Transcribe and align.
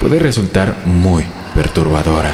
puede 0.00 0.18
resultar 0.18 0.76
muy 0.86 1.24
perturbadora. 1.54 2.32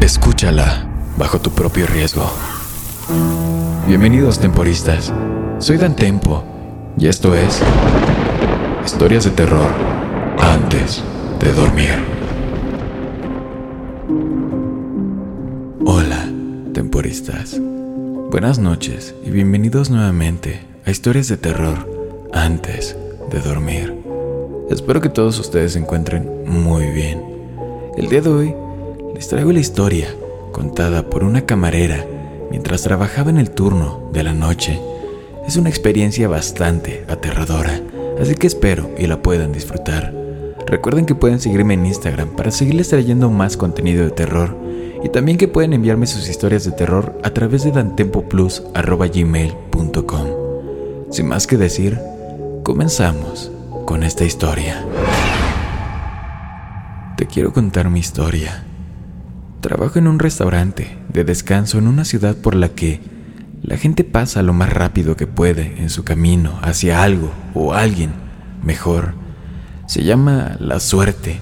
Escúchala 0.00 0.86
bajo 1.16 1.40
tu 1.40 1.50
propio 1.50 1.86
riesgo. 1.86 2.30
Bienvenidos 3.86 4.38
temporistas. 4.38 5.12
Soy 5.58 5.78
Dan 5.78 5.96
Tempo 5.96 6.44
y 6.98 7.06
esto 7.06 7.34
es 7.34 7.60
Historias 8.84 9.24
de 9.24 9.30
terror 9.30 9.70
antes 10.38 11.02
de 11.40 11.52
dormir. 11.52 11.94
Hola, 15.86 16.28
temporistas. 16.74 17.58
Buenas 18.30 18.58
noches 18.58 19.14
y 19.24 19.30
bienvenidos 19.30 19.88
nuevamente 19.88 20.66
a 20.84 20.90
Historias 20.90 21.28
de 21.28 21.38
terror 21.38 21.88
antes 22.32 22.94
de 23.30 23.40
dormir. 23.40 24.03
Espero 24.70 25.02
que 25.02 25.10
todos 25.10 25.38
ustedes 25.38 25.74
se 25.74 25.78
encuentren 25.78 26.26
muy 26.46 26.86
bien. 26.86 27.22
El 27.98 28.08
día 28.08 28.22
de 28.22 28.30
hoy 28.30 28.54
les 29.14 29.28
traigo 29.28 29.52
la 29.52 29.60
historia 29.60 30.08
contada 30.52 31.10
por 31.10 31.22
una 31.22 31.42
camarera 31.42 32.06
mientras 32.50 32.82
trabajaba 32.82 33.28
en 33.28 33.36
el 33.36 33.50
turno 33.50 34.08
de 34.12 34.22
la 34.22 34.32
noche. 34.32 34.80
Es 35.46 35.56
una 35.56 35.68
experiencia 35.68 36.28
bastante 36.28 37.04
aterradora, 37.08 37.78
así 38.18 38.36
que 38.36 38.46
espero 38.46 38.88
y 38.96 39.06
la 39.06 39.20
puedan 39.20 39.52
disfrutar. 39.52 40.14
Recuerden 40.66 41.04
que 41.04 41.14
pueden 41.14 41.40
seguirme 41.40 41.74
en 41.74 41.84
Instagram 41.84 42.30
para 42.30 42.50
seguirles 42.50 42.88
trayendo 42.88 43.28
más 43.28 43.58
contenido 43.58 44.02
de 44.04 44.12
terror 44.12 44.56
y 45.04 45.10
también 45.10 45.36
que 45.36 45.46
pueden 45.46 45.74
enviarme 45.74 46.06
sus 46.06 46.26
historias 46.26 46.64
de 46.64 46.72
terror 46.72 47.18
a 47.22 47.28
través 47.30 47.64
de 47.64 47.72
dantempoplus.gmail.com. 47.72 50.26
Sin 51.10 51.28
más 51.28 51.46
que 51.46 51.58
decir, 51.58 51.98
comenzamos 52.62 53.50
con 53.84 54.02
esta 54.02 54.24
historia. 54.24 54.84
Te 57.16 57.26
quiero 57.26 57.52
contar 57.52 57.90
mi 57.90 58.00
historia. 58.00 58.64
Trabajo 59.60 59.98
en 59.98 60.08
un 60.08 60.18
restaurante 60.18 60.98
de 61.08 61.24
descanso 61.24 61.78
en 61.78 61.86
una 61.86 62.04
ciudad 62.04 62.36
por 62.36 62.54
la 62.54 62.70
que 62.70 63.00
la 63.62 63.76
gente 63.76 64.04
pasa 64.04 64.42
lo 64.42 64.52
más 64.52 64.72
rápido 64.72 65.16
que 65.16 65.26
puede 65.26 65.80
en 65.80 65.90
su 65.90 66.04
camino 66.04 66.58
hacia 66.62 67.02
algo 67.02 67.32
o 67.54 67.72
alguien 67.72 68.12
mejor. 68.62 69.14
Se 69.86 70.02
llama 70.04 70.56
la 70.60 70.80
suerte, 70.80 71.40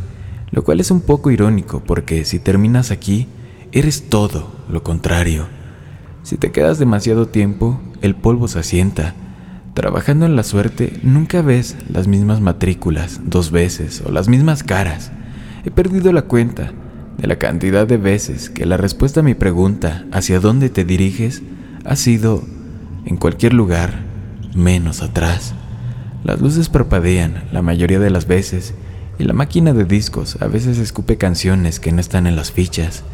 lo 0.50 0.64
cual 0.64 0.80
es 0.80 0.90
un 0.90 1.00
poco 1.00 1.30
irónico 1.30 1.82
porque 1.84 2.24
si 2.24 2.38
terminas 2.38 2.90
aquí, 2.90 3.28
eres 3.72 4.08
todo 4.08 4.52
lo 4.68 4.82
contrario. 4.82 5.46
Si 6.22 6.36
te 6.36 6.52
quedas 6.52 6.78
demasiado 6.78 7.26
tiempo, 7.28 7.80
el 8.02 8.14
polvo 8.14 8.46
se 8.46 8.60
asienta. 8.60 9.14
Trabajando 9.74 10.26
en 10.26 10.36
la 10.36 10.42
suerte, 10.42 11.00
nunca 11.02 11.40
ves 11.42 11.76
las 11.88 12.06
mismas 12.06 12.40
matrículas 12.40 13.20
dos 13.24 13.50
veces 13.50 14.02
o 14.06 14.12
las 14.12 14.28
mismas 14.28 14.62
caras. 14.62 15.12
He 15.64 15.70
perdido 15.70 16.12
la 16.12 16.22
cuenta 16.22 16.72
de 17.18 17.26
la 17.26 17.36
cantidad 17.36 17.86
de 17.86 17.96
veces 17.96 18.50
que 18.50 18.66
la 18.66 18.76
respuesta 18.76 19.20
a 19.20 19.22
mi 19.22 19.34
pregunta 19.34 20.04
hacia 20.12 20.40
dónde 20.40 20.68
te 20.68 20.84
diriges 20.84 21.42
ha 21.84 21.96
sido 21.96 22.44
en 23.06 23.16
cualquier 23.16 23.54
lugar 23.54 24.04
menos 24.54 25.02
atrás. 25.02 25.54
Las 26.24 26.40
luces 26.40 26.68
parpadean 26.68 27.44
la 27.52 27.62
mayoría 27.62 27.98
de 27.98 28.10
las 28.10 28.26
veces 28.26 28.74
y 29.18 29.24
la 29.24 29.32
máquina 29.32 29.72
de 29.72 29.84
discos 29.84 30.36
a 30.40 30.46
veces 30.46 30.78
escupe 30.78 31.16
canciones 31.16 31.80
que 31.80 31.92
no 31.92 32.00
están 32.00 32.26
en 32.26 32.36
las 32.36 32.52
fichas 32.52 33.04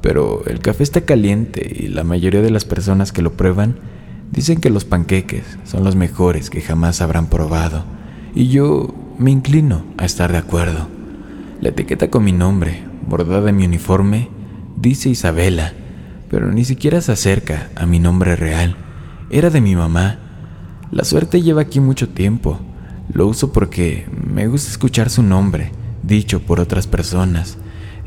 pero 0.00 0.44
el 0.46 0.60
café 0.60 0.82
está 0.82 1.02
caliente 1.02 1.76
y 1.78 1.88
la 1.88 2.04
mayoría 2.04 2.40
de 2.40 2.50
las 2.50 2.64
personas 2.64 3.12
que 3.12 3.22
lo 3.22 3.34
prueban 3.34 3.76
dicen 4.32 4.60
que 4.60 4.70
los 4.70 4.84
panqueques 4.84 5.58
son 5.64 5.84
los 5.84 5.96
mejores 5.96 6.50
que 6.50 6.60
jamás 6.60 7.00
habrán 7.00 7.26
probado, 7.26 7.84
y 8.34 8.48
yo 8.48 8.94
me 9.18 9.30
inclino 9.30 9.84
a 9.98 10.04
estar 10.04 10.32
de 10.32 10.38
acuerdo. 10.38 10.88
La 11.60 11.70
etiqueta 11.70 12.08
con 12.08 12.24
mi 12.24 12.32
nombre, 12.32 12.84
bordada 13.06 13.50
en 13.50 13.56
mi 13.56 13.66
uniforme, 13.66 14.28
dice 14.76 15.10
Isabela, 15.10 15.74
pero 16.30 16.50
ni 16.52 16.64
siquiera 16.64 17.00
se 17.00 17.12
acerca 17.12 17.70
a 17.74 17.86
mi 17.86 17.98
nombre 17.98 18.36
real. 18.36 18.76
Era 19.30 19.50
de 19.50 19.60
mi 19.60 19.76
mamá. 19.76 20.18
La 20.90 21.04
suerte 21.04 21.42
lleva 21.42 21.62
aquí 21.62 21.80
mucho 21.80 22.08
tiempo. 22.08 22.60
Lo 23.12 23.26
uso 23.26 23.52
porque 23.52 24.06
me 24.32 24.46
gusta 24.46 24.70
escuchar 24.70 25.10
su 25.10 25.22
nombre, 25.22 25.72
dicho 26.02 26.40
por 26.40 26.60
otras 26.60 26.86
personas. 26.86 27.58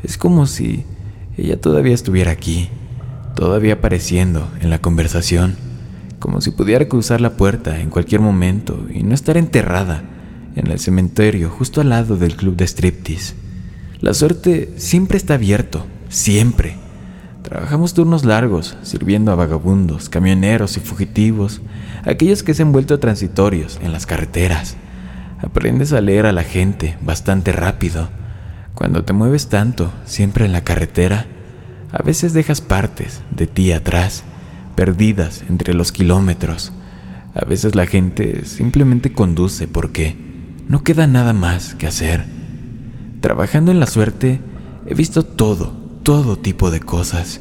Es 0.02 0.18
como 0.18 0.46
si 0.46 0.84
ella 1.36 1.60
todavía 1.60 1.94
estuviera 1.94 2.30
aquí, 2.30 2.70
todavía 3.36 3.74
apareciendo 3.74 4.48
en 4.60 4.70
la 4.70 4.80
conversación, 4.80 5.56
como 6.24 6.40
si 6.40 6.52
pudiera 6.52 6.88
cruzar 6.88 7.20
la 7.20 7.36
puerta 7.36 7.80
en 7.80 7.90
cualquier 7.90 8.22
momento 8.22 8.86
y 8.88 9.02
no 9.02 9.14
estar 9.14 9.36
enterrada 9.36 10.04
en 10.56 10.70
el 10.70 10.78
cementerio 10.78 11.50
justo 11.50 11.82
al 11.82 11.90
lado 11.90 12.16
del 12.16 12.34
club 12.34 12.56
de 12.56 12.66
striptease. 12.66 13.34
La 14.00 14.14
suerte 14.14 14.72
siempre 14.78 15.18
está 15.18 15.34
abierto, 15.34 15.84
siempre. 16.08 16.78
Trabajamos 17.42 17.92
turnos 17.92 18.24
largos, 18.24 18.74
sirviendo 18.80 19.32
a 19.32 19.34
vagabundos, 19.34 20.08
camioneros 20.08 20.78
y 20.78 20.80
fugitivos, 20.80 21.60
aquellos 22.04 22.42
que 22.42 22.54
se 22.54 22.62
han 22.62 22.72
vuelto 22.72 22.98
transitorios 22.98 23.78
en 23.82 23.92
las 23.92 24.06
carreteras. 24.06 24.78
Aprendes 25.42 25.92
a 25.92 26.00
leer 26.00 26.24
a 26.24 26.32
la 26.32 26.42
gente 26.42 26.96
bastante 27.02 27.52
rápido 27.52 28.08
cuando 28.74 29.04
te 29.04 29.12
mueves 29.12 29.48
tanto, 29.48 29.92
siempre 30.06 30.46
en 30.46 30.52
la 30.52 30.64
carretera, 30.64 31.26
a 31.92 32.02
veces 32.02 32.32
dejas 32.32 32.62
partes 32.62 33.20
de 33.30 33.46
ti 33.46 33.72
atrás, 33.72 34.24
perdidas 34.74 35.44
entre 35.48 35.74
los 35.74 35.92
kilómetros. 35.92 36.72
A 37.34 37.44
veces 37.44 37.74
la 37.74 37.86
gente 37.86 38.44
simplemente 38.44 39.12
conduce 39.12 39.66
porque 39.66 40.16
no 40.68 40.82
queda 40.82 41.06
nada 41.06 41.32
más 41.32 41.74
que 41.74 41.86
hacer. 41.86 42.24
Trabajando 43.20 43.70
en 43.70 43.80
la 43.80 43.86
suerte, 43.86 44.40
he 44.86 44.94
visto 44.94 45.24
todo, 45.24 45.72
todo 46.02 46.36
tipo 46.36 46.70
de 46.70 46.80
cosas. 46.80 47.40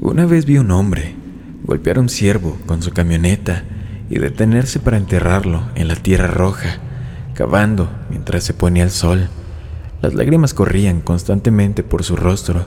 Una 0.00 0.26
vez 0.26 0.46
vi 0.46 0.58
un 0.58 0.70
hombre 0.70 1.14
golpear 1.64 1.98
a 1.98 2.00
un 2.00 2.08
ciervo 2.08 2.58
con 2.66 2.82
su 2.82 2.90
camioneta 2.90 3.64
y 4.10 4.18
detenerse 4.18 4.80
para 4.80 4.96
enterrarlo 4.96 5.62
en 5.74 5.88
la 5.88 5.96
tierra 5.96 6.26
roja, 6.26 6.78
cavando 7.34 7.90
mientras 8.10 8.44
se 8.44 8.54
ponía 8.54 8.82
el 8.82 8.90
sol. 8.90 9.28
Las 10.00 10.14
lágrimas 10.14 10.54
corrían 10.54 11.00
constantemente 11.00 11.82
por 11.82 12.02
su 12.02 12.16
rostro 12.16 12.66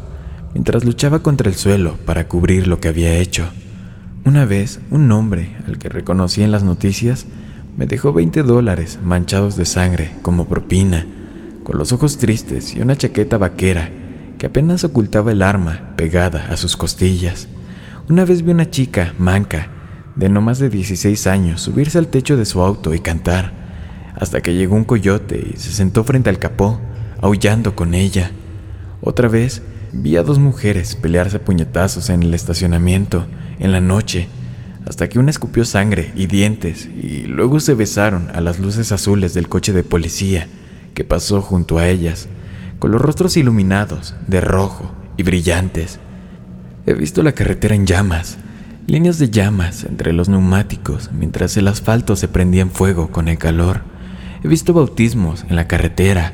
mientras 0.53 0.85
luchaba 0.85 1.19
contra 1.19 1.50
el 1.50 1.56
suelo 1.56 1.97
para 2.06 2.27
cubrir 2.27 2.66
lo 2.67 2.79
que 2.79 2.88
había 2.88 3.17
hecho. 3.17 3.50
Una 4.25 4.46
vez, 4.46 4.80
un 4.90 5.12
hombre 5.12 5.56
al 5.68 5.78
que 5.78 5.88
reconocí 5.88 6.41
en 6.41 6.52
las 6.52 6.63
noticias 6.63 7.28
me 7.78 7.86
dejó 7.86 8.12
20 8.12 8.41
dólares 8.41 8.97
manchados 9.03 9.56
de 9.56 9.66
sangre 9.66 10.16
como 10.24 10.47
propina, 10.47 11.06
con 11.63 11.78
los 11.78 11.91
ojos 11.91 12.18
tristes 12.18 12.75
y 12.75 12.81
una 12.81 12.97
chaqueta 12.97 13.38
vaquera 13.38 13.91
que 14.40 14.47
apenas 14.47 14.84
ocultaba 14.84 15.31
el 15.31 15.44
arma 15.44 15.91
pegada 15.96 16.47
a 16.50 16.58
sus 16.58 16.75
costillas. 16.75 17.47
Una 18.09 18.25
vez 18.25 18.41
vi 18.41 18.50
una 18.50 18.72
chica 18.72 19.13
manca 19.19 19.68
de 20.16 20.28
no 20.28 20.42
más 20.42 20.57
de 20.57 20.72
16 20.72 21.28
años 21.28 21.62
subirse 21.62 22.00
al 22.00 22.07
techo 22.07 22.36
de 22.36 22.46
su 22.46 22.62
auto 22.62 22.96
y 22.96 23.02
cantar, 23.02 23.53
hasta 24.16 24.42
que 24.42 24.56
llegó 24.56 24.75
un 24.75 24.86
coyote 24.86 25.52
y 25.53 25.59
se 25.59 25.72
sentó 25.72 26.03
frente 26.03 26.31
al 26.31 26.40
capó 26.40 26.81
aullando 27.22 27.75
con 27.75 27.94
ella. 27.94 28.31
Otra 29.02 29.28
vez 29.28 29.62
vi 29.94 30.18
a 30.18 30.24
dos 30.24 30.39
mujeres 30.39 30.95
pelearse 30.95 31.38
a 31.38 31.45
puñetazos 31.45 32.10
en 32.10 32.24
el 32.24 32.33
estacionamiento 32.33 33.28
en 33.60 33.72
la 33.72 33.81
noche, 33.81 34.28
hasta 34.88 35.10
que 35.10 35.19
una 35.19 35.31
escupió 35.31 35.66
sangre 35.66 36.12
y 36.16 36.28
dientes 36.28 36.86
y 36.86 37.24
luego 37.24 37.60
se 37.60 37.74
besaron 37.74 38.30
a 38.34 38.42
las 38.42 38.60
luces 38.60 38.92
azules 38.92 39.34
del 39.34 39.50
coche 39.50 39.74
de 39.74 39.84
policía 39.84 40.48
que 40.94 41.04
pasó 41.04 41.42
junto 41.42 41.78
a 41.78 41.88
ellas, 41.88 42.28
con 42.80 42.92
los 42.92 43.02
rostros 43.02 43.36
iluminados 43.38 44.16
de 44.28 44.42
rojo 44.42 44.92
y 45.18 45.24
brillantes. 45.24 46.00
He 46.86 46.94
visto 46.94 47.24
la 47.24 47.31
carretera 47.31 47.75
en 47.75 47.88
llamas, 47.88 48.38
líneas 48.88 49.18
de 49.18 49.30
llamas 49.30 49.84
entre 49.84 50.13
los 50.13 50.30
neumáticos 50.30 51.10
mientras 51.12 51.57
el 51.57 51.68
asfalto 51.68 52.16
se 52.16 52.28
prendía 52.28 52.62
en 52.62 52.72
fuego 52.72 53.10
con 53.10 53.28
el 53.28 53.38
calor. 53.38 53.81
He 54.44 54.48
visto 54.48 54.74
bautismos 54.74 55.46
en 55.50 55.56
la 55.56 55.68
carretera 55.68 56.34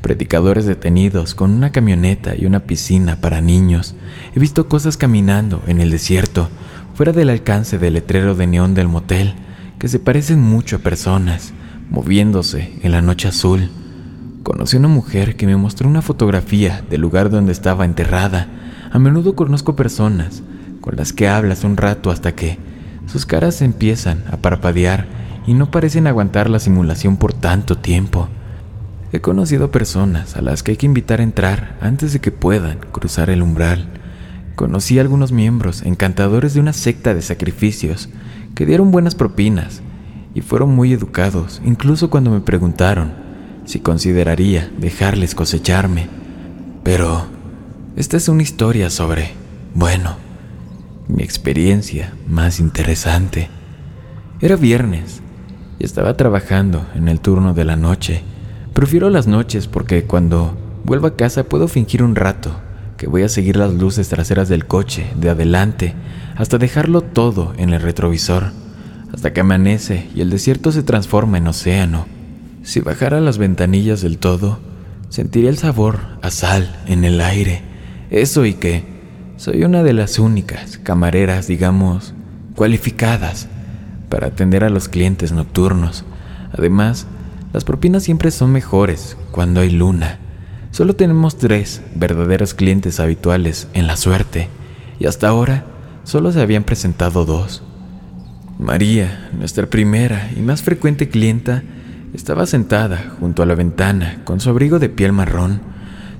predicadores 0.00 0.66
detenidos 0.66 1.34
con 1.34 1.50
una 1.50 1.70
camioneta 1.72 2.34
y 2.36 2.46
una 2.46 2.60
piscina 2.60 3.20
para 3.20 3.40
niños. 3.40 3.94
He 4.34 4.40
visto 4.40 4.68
cosas 4.68 4.96
caminando 4.96 5.62
en 5.66 5.80
el 5.80 5.90
desierto, 5.90 6.48
fuera 6.94 7.12
del 7.12 7.30
alcance 7.30 7.78
del 7.78 7.94
letrero 7.94 8.34
de 8.34 8.46
neón 8.46 8.74
del 8.74 8.88
motel, 8.88 9.34
que 9.78 9.88
se 9.88 9.98
parecen 9.98 10.40
mucho 10.40 10.76
a 10.76 10.80
personas, 10.80 11.52
moviéndose 11.90 12.78
en 12.82 12.92
la 12.92 13.02
noche 13.02 13.28
azul. 13.28 13.70
Conocí 14.42 14.76
una 14.76 14.88
mujer 14.88 15.36
que 15.36 15.46
me 15.46 15.56
mostró 15.56 15.88
una 15.88 16.02
fotografía 16.02 16.82
del 16.90 17.00
lugar 17.00 17.30
donde 17.30 17.52
estaba 17.52 17.84
enterrada. 17.84 18.48
A 18.92 18.98
menudo 18.98 19.34
conozco 19.34 19.76
personas 19.76 20.42
con 20.80 20.96
las 20.96 21.12
que 21.12 21.28
hablas 21.28 21.64
un 21.64 21.76
rato 21.76 22.10
hasta 22.10 22.34
que 22.34 22.58
sus 23.06 23.26
caras 23.26 23.60
empiezan 23.62 24.24
a 24.30 24.36
parpadear 24.38 25.06
y 25.46 25.54
no 25.54 25.70
parecen 25.70 26.06
aguantar 26.06 26.48
la 26.48 26.58
simulación 26.58 27.16
por 27.16 27.32
tanto 27.32 27.76
tiempo. 27.76 28.28
He 29.12 29.20
conocido 29.20 29.70
personas 29.70 30.36
a 30.36 30.42
las 30.42 30.62
que 30.62 30.72
hay 30.72 30.76
que 30.76 30.86
invitar 30.86 31.20
a 31.20 31.24
entrar 31.24 31.76
antes 31.80 32.12
de 32.12 32.20
que 32.20 32.30
puedan 32.30 32.78
cruzar 32.92 33.28
el 33.28 33.42
umbral. 33.42 33.88
Conocí 34.54 34.98
a 34.98 35.02
algunos 35.02 35.32
miembros 35.32 35.82
encantadores 35.82 36.54
de 36.54 36.60
una 36.60 36.72
secta 36.72 37.12
de 37.12 37.22
sacrificios 37.22 38.08
que 38.54 38.66
dieron 38.66 38.92
buenas 38.92 39.16
propinas 39.16 39.82
y 40.32 40.42
fueron 40.42 40.74
muy 40.74 40.92
educados, 40.92 41.60
incluso 41.64 42.08
cuando 42.08 42.30
me 42.30 42.40
preguntaron 42.40 43.12
si 43.64 43.80
consideraría 43.80 44.70
dejarles 44.78 45.34
cosecharme. 45.34 46.08
Pero 46.84 47.26
esta 47.96 48.16
es 48.16 48.28
una 48.28 48.42
historia 48.42 48.90
sobre, 48.90 49.32
bueno, 49.74 50.16
mi 51.08 51.24
experiencia 51.24 52.14
más 52.28 52.60
interesante. 52.60 53.48
Era 54.40 54.54
viernes 54.56 55.20
y 55.78 55.84
estaba 55.84 56.16
trabajando 56.16 56.86
en 56.94 57.08
el 57.08 57.20
turno 57.20 57.54
de 57.54 57.64
la 57.64 57.76
noche. 57.76 58.22
Prefiero 58.74 59.10
las 59.10 59.26
noches 59.26 59.66
porque 59.66 60.04
cuando 60.04 60.56
vuelvo 60.84 61.08
a 61.08 61.16
casa 61.16 61.44
puedo 61.44 61.68
fingir 61.68 62.02
un 62.02 62.14
rato 62.14 62.52
que 62.96 63.08
voy 63.08 63.22
a 63.22 63.28
seguir 63.28 63.56
las 63.56 63.74
luces 63.74 64.08
traseras 64.08 64.48
del 64.48 64.66
coche 64.66 65.10
de 65.16 65.30
adelante 65.30 65.94
hasta 66.36 66.58
dejarlo 66.58 67.02
todo 67.02 67.52
en 67.56 67.70
el 67.72 67.82
retrovisor, 67.82 68.52
hasta 69.12 69.32
que 69.32 69.40
amanece 69.40 70.08
y 70.14 70.20
el 70.20 70.30
desierto 70.30 70.72
se 70.72 70.82
transforma 70.82 71.38
en 71.38 71.48
océano. 71.48 72.06
Si 72.62 72.80
bajara 72.80 73.20
las 73.20 73.38
ventanillas 73.38 74.02
del 74.02 74.18
todo, 74.18 74.60
sentiría 75.08 75.50
el 75.50 75.58
sabor 75.58 75.98
a 76.22 76.30
sal 76.30 76.78
en 76.86 77.04
el 77.04 77.20
aire. 77.20 77.62
Eso 78.10 78.44
y 78.44 78.54
que 78.54 78.84
soy 79.36 79.64
una 79.64 79.82
de 79.82 79.94
las 79.94 80.18
únicas 80.18 80.78
camareras, 80.78 81.46
digamos, 81.46 82.14
cualificadas 82.54 83.48
para 84.08 84.28
atender 84.28 84.62
a 84.64 84.70
los 84.70 84.88
clientes 84.88 85.32
nocturnos. 85.32 86.04
Además, 86.52 87.06
las 87.52 87.64
propinas 87.64 88.02
siempre 88.02 88.30
son 88.30 88.52
mejores 88.52 89.16
cuando 89.30 89.60
hay 89.60 89.70
luna. 89.70 90.18
Solo 90.70 90.94
tenemos 90.94 91.36
tres 91.36 91.82
verdaderos 91.94 92.54
clientes 92.54 93.00
habituales 93.00 93.68
en 93.74 93.86
la 93.86 93.96
suerte 93.96 94.48
y 95.00 95.06
hasta 95.06 95.28
ahora 95.28 95.64
solo 96.04 96.30
se 96.32 96.40
habían 96.40 96.64
presentado 96.64 97.24
dos. 97.24 97.62
María, 98.58 99.30
nuestra 99.36 99.66
primera 99.66 100.30
y 100.36 100.40
más 100.40 100.62
frecuente 100.62 101.08
clienta, 101.08 101.62
estaba 102.14 102.46
sentada 102.46 103.14
junto 103.18 103.42
a 103.42 103.46
la 103.46 103.54
ventana 103.54 104.20
con 104.24 104.40
su 104.40 104.50
abrigo 104.50 104.78
de 104.78 104.88
piel 104.88 105.12
marrón, 105.12 105.60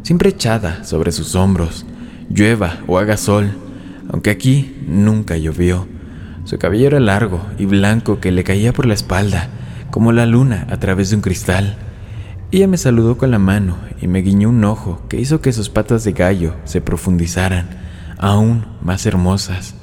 siempre 0.02 0.30
echada 0.30 0.84
sobre 0.84 1.12
sus 1.12 1.34
hombros, 1.34 1.84
llueva 2.28 2.78
o 2.86 2.98
haga 2.98 3.16
sol, 3.16 3.50
aunque 4.08 4.30
aquí 4.30 4.74
nunca 4.86 5.36
llovió. 5.36 5.86
Su 6.44 6.58
cabello 6.58 6.86
era 6.86 7.00
largo 7.00 7.44
y 7.58 7.66
blanco 7.66 8.20
que 8.20 8.32
le 8.32 8.42
caía 8.42 8.72
por 8.72 8.86
la 8.86 8.94
espalda, 8.94 9.48
como 9.90 10.12
la 10.12 10.26
luna 10.26 10.66
a 10.70 10.78
través 10.78 11.10
de 11.10 11.16
un 11.16 11.22
cristal. 11.22 11.76
Ella 12.52 12.66
me 12.66 12.76
saludó 12.76 13.16
con 13.18 13.30
la 13.30 13.38
mano 13.38 13.76
y 14.00 14.08
me 14.08 14.22
guiñó 14.22 14.48
un 14.48 14.64
ojo 14.64 15.02
que 15.08 15.20
hizo 15.20 15.40
que 15.40 15.52
sus 15.52 15.68
patas 15.68 16.04
de 16.04 16.12
gallo 16.12 16.54
se 16.64 16.80
profundizaran, 16.80 17.68
aún 18.18 18.64
más 18.82 19.06
hermosas. 19.06 19.74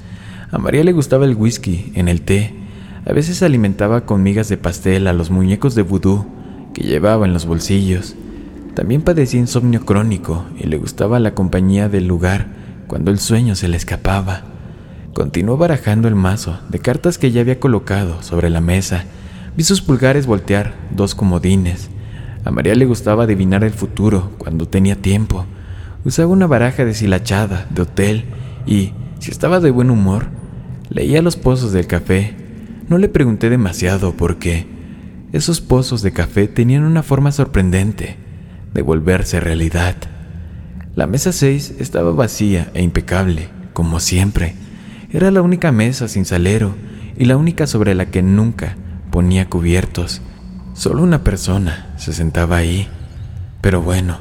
A 0.51 0.57
María 0.57 0.83
le 0.83 0.91
gustaba 0.93 1.25
el 1.25 1.35
whisky 1.35 1.91
en 1.95 2.07
el 2.07 2.21
té 2.21 2.67
a 3.07 3.13
veces 3.13 3.41
alimentaba 3.41 4.01
con 4.01 4.21
migas 4.21 4.49
de 4.49 4.57
pastel 4.57 5.07
a 5.07 5.13
los 5.13 5.31
muñecos 5.31 5.75
de 5.75 5.81
vudú 5.81 6.25
que 6.73 6.83
llevaba 6.83 7.25
en 7.25 7.31
los 7.31 7.45
bolsillos. 7.45 8.15
También 8.73 9.01
padecía 9.01 9.39
insomnio 9.39 9.85
crónico 9.85 10.43
y 10.59 10.67
le 10.67 10.77
gustaba 10.77 11.17
la 11.21 11.33
compañía 11.33 11.87
del 11.87 12.05
lugar 12.05 12.47
cuando 12.87 13.09
el 13.09 13.19
sueño 13.19 13.55
se 13.55 13.69
le 13.69 13.77
escapaba. 13.77 14.41
Continuó 15.13 15.55
barajando 15.55 16.09
el 16.09 16.15
mazo 16.15 16.59
de 16.67 16.79
cartas 16.79 17.17
que 17.17 17.31
ya 17.31 17.39
había 17.39 17.61
colocado 17.61 18.21
sobre 18.23 18.49
la 18.49 18.59
mesa. 18.59 19.05
Vi 19.57 19.63
sus 19.63 19.81
pulgares 19.81 20.27
voltear 20.27 20.75
dos 20.91 21.15
comodines. 21.15 21.89
A 22.45 22.51
María 22.51 22.75
le 22.75 22.85
gustaba 22.85 23.23
adivinar 23.23 23.63
el 23.65 23.71
futuro 23.71 24.31
cuando 24.37 24.67
tenía 24.67 24.95
tiempo. 24.95 25.45
Usaba 26.05 26.31
una 26.31 26.47
baraja 26.47 26.85
deshilachada 26.85 27.67
de 27.71 27.81
hotel 27.81 28.25
y, 28.65 28.93
si 29.19 29.31
estaba 29.31 29.59
de 29.59 29.71
buen 29.71 29.89
humor, 29.89 30.27
leía 30.89 31.21
los 31.21 31.35
pozos 31.35 31.73
del 31.73 31.87
café 31.87 32.47
no 32.87 32.97
le 32.97 33.09
pregunté 33.09 33.49
demasiado 33.49 34.13
porque 34.13 34.65
esos 35.33 35.59
pozos 35.59 36.01
de 36.01 36.13
café 36.13 36.47
tenían 36.47 36.83
una 36.83 37.03
forma 37.03 37.33
sorprendente 37.33 38.15
de 38.73 38.81
volverse 38.81 39.41
realidad. 39.41 39.95
La 40.95 41.05
mesa 41.05 41.33
6 41.33 41.75
estaba 41.79 42.11
vacía 42.11 42.71
e 42.73 42.81
impecable, 42.81 43.49
como 43.73 43.99
siempre. 43.99 44.55
Era 45.11 45.31
la 45.31 45.41
única 45.41 45.73
mesa 45.73 46.07
sin 46.07 46.23
salero 46.23 46.75
y 47.17 47.25
la 47.25 47.35
única 47.35 47.67
sobre 47.67 47.93
la 47.93 48.05
que 48.05 48.21
nunca 48.21 48.77
ponía 49.17 49.49
cubiertos. 49.49 50.21
Solo 50.75 51.01
una 51.01 51.23
persona 51.23 51.91
se 51.97 52.13
sentaba 52.13 52.57
ahí. 52.57 52.87
Pero 53.61 53.81
bueno, 53.81 54.19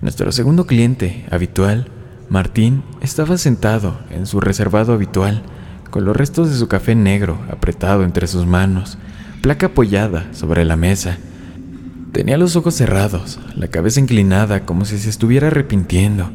nuestro 0.00 0.32
segundo 0.32 0.66
cliente 0.66 1.26
habitual, 1.30 1.88
Martín, 2.30 2.82
estaba 3.02 3.36
sentado 3.36 4.00
en 4.08 4.24
su 4.24 4.40
reservado 4.40 4.94
habitual 4.94 5.42
con 5.90 6.06
los 6.06 6.16
restos 6.16 6.48
de 6.48 6.56
su 6.56 6.68
café 6.68 6.94
negro 6.94 7.38
apretado 7.50 8.02
entre 8.02 8.26
sus 8.28 8.46
manos, 8.46 8.96
placa 9.42 9.66
apoyada 9.66 10.32
sobre 10.32 10.64
la 10.64 10.76
mesa. 10.76 11.18
Tenía 12.12 12.38
los 12.38 12.56
ojos 12.56 12.74
cerrados, 12.74 13.38
la 13.56 13.68
cabeza 13.68 14.00
inclinada 14.00 14.64
como 14.64 14.86
si 14.86 14.96
se 14.96 15.10
estuviera 15.10 15.48
arrepintiendo, 15.48 16.30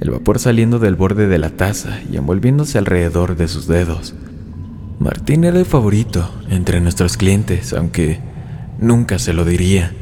el 0.00 0.08
vapor 0.08 0.38
saliendo 0.38 0.78
del 0.78 0.94
borde 0.94 1.26
de 1.26 1.36
la 1.36 1.50
taza 1.50 2.00
y 2.10 2.16
envolviéndose 2.16 2.78
alrededor 2.78 3.36
de 3.36 3.48
sus 3.48 3.66
dedos. 3.66 4.14
Martín 4.98 5.44
era 5.44 5.58
el 5.58 5.66
favorito 5.66 6.30
entre 6.50 6.80
nuestros 6.80 7.16
clientes, 7.16 7.72
aunque 7.72 8.20
nunca 8.78 9.18
se 9.18 9.32
lo 9.32 9.44
diría. 9.44 9.92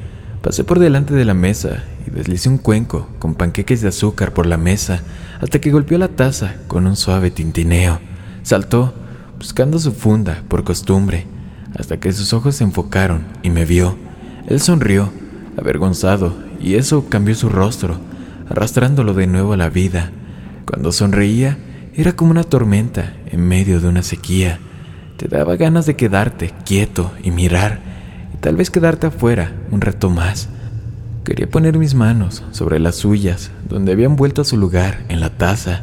Pasé 0.43 0.65
por 0.65 0.79
delante 0.79 1.15
de 1.15 1.25
la 1.25 1.35
mesa 1.35 1.85
y 2.07 2.11
deslicé 2.11 2.49
un 2.49 2.59
cuenco 2.59 3.09
con 3.19 3.35
panqueques 3.35 3.81
de 3.81 3.89
azúcar 3.89 4.33
por 4.35 4.47
la 4.47 4.59
mesa 4.59 5.03
hasta 5.41 5.61
que 5.61 5.71
golpeó 5.71 5.99
la 5.99 6.09
taza 6.09 6.57
con 6.69 6.87
un 6.87 6.97
suave 6.97 7.31
tintineo. 7.31 8.01
Saltó, 8.43 8.95
buscando 9.39 9.79
su 9.79 9.93
funda 9.93 10.43
por 10.49 10.63
costumbre, 10.65 11.27
hasta 11.79 11.99
que 11.99 12.13
sus 12.13 12.33
ojos 12.33 12.57
se 12.57 12.65
enfocaron 12.65 13.25
y 13.43 13.51
me 13.51 13.65
vio. 13.65 13.97
Él 14.47 14.61
sonrió, 14.61 15.11
avergonzado, 15.57 16.37
y 16.61 16.75
eso 16.75 17.09
cambió 17.09 17.35
su 17.35 17.49
rostro, 17.49 17.97
arrastrándolo 18.49 19.15
de 19.15 19.27
nuevo 19.27 19.55
a 19.55 19.57
la 19.57 19.69
vida. 19.69 20.13
Cuando 20.67 20.93
sonreía, 20.93 21.59
era 21.95 22.15
como 22.15 22.31
una 22.31 22.45
tormenta 22.45 23.15
en 23.27 23.47
medio 23.47 23.81
de 23.81 23.89
una 23.89 24.03
sequía. 24.03 24.61
Te 25.23 25.29
daba 25.29 25.55
ganas 25.55 25.87
de 25.87 25.95
quedarte 25.95 26.51
quieto 26.65 27.13
y 27.23 27.31
mirar, 27.31 27.79
y 28.35 28.39
tal 28.39 28.57
vez 28.57 28.73
quedarte 28.73 29.07
afuera 29.07 29.53
un 29.71 29.81
rato 29.81 30.11
más. 30.11 30.49
Quería 31.23 31.49
poner 31.49 31.79
mis 31.79 31.95
manos 31.95 32.43
sobre 32.51 32.81
las 32.81 32.97
suyas, 32.97 33.53
donde 33.69 33.93
habían 33.93 34.17
vuelto 34.17 34.43
a 34.43 34.45
su 34.45 34.57
lugar 34.57 35.05
en 35.09 35.21
la 35.21 35.31
taza, 35.31 35.83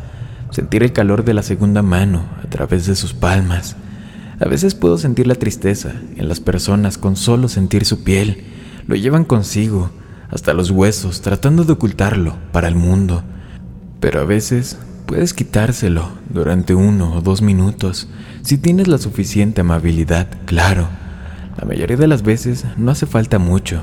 sentir 0.52 0.84
el 0.84 0.92
calor 0.92 1.24
de 1.24 1.34
la 1.34 1.42
segunda 1.42 1.82
mano 1.82 2.26
a 2.44 2.50
través 2.50 2.86
de 2.86 2.98
sus 2.98 3.14
palmas. 3.14 3.78
A 4.42 4.46
veces 4.50 4.76
puedo 4.76 4.98
sentir 4.98 5.26
la 5.26 5.36
tristeza 5.36 5.94
en 6.18 6.28
las 6.28 6.42
personas 6.42 6.98
con 6.98 7.16
solo 7.16 7.48
sentir 7.48 7.86
su 7.86 8.04
piel. 8.04 8.44
Lo 8.88 8.98
llevan 8.98 9.24
consigo, 9.24 9.90
hasta 10.32 10.54
los 10.54 10.70
huesos, 10.70 11.22
tratando 11.22 11.64
de 11.64 11.72
ocultarlo 11.72 12.36
para 12.52 12.68
el 12.68 12.76
mundo. 12.76 13.24
Pero 14.02 14.20
a 14.20 14.26
veces 14.26 14.80
puedes 15.10 15.34
quitárselo 15.34 16.08
durante 16.30 16.76
uno 16.76 17.16
o 17.16 17.22
dos 17.22 17.42
minutos, 17.42 18.08
si 18.44 18.60
tienes 18.60 18.88
la 18.88 19.00
suficiente 19.00 19.62
amabilidad, 19.62 20.28
claro. 20.46 20.88
La 21.58 21.66
mayoría 21.66 21.98
de 21.98 22.08
las 22.08 22.22
veces 22.22 22.66
no 22.78 22.92
hace 22.92 23.08
falta 23.08 23.40
mucho. 23.40 23.82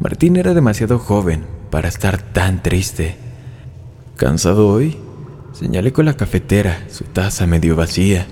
Martín 0.00 0.36
era 0.36 0.54
demasiado 0.54 0.98
joven 0.98 1.44
para 1.68 1.88
estar 1.88 2.22
tan 2.22 2.62
triste. 2.62 3.16
¿Cansado 4.16 4.68
hoy? 4.68 4.96
Señalé 5.52 5.92
con 5.92 6.06
la 6.06 6.16
cafetera, 6.16 6.84
su 6.90 7.04
taza 7.04 7.46
medio 7.46 7.76
vacía. 7.76 8.24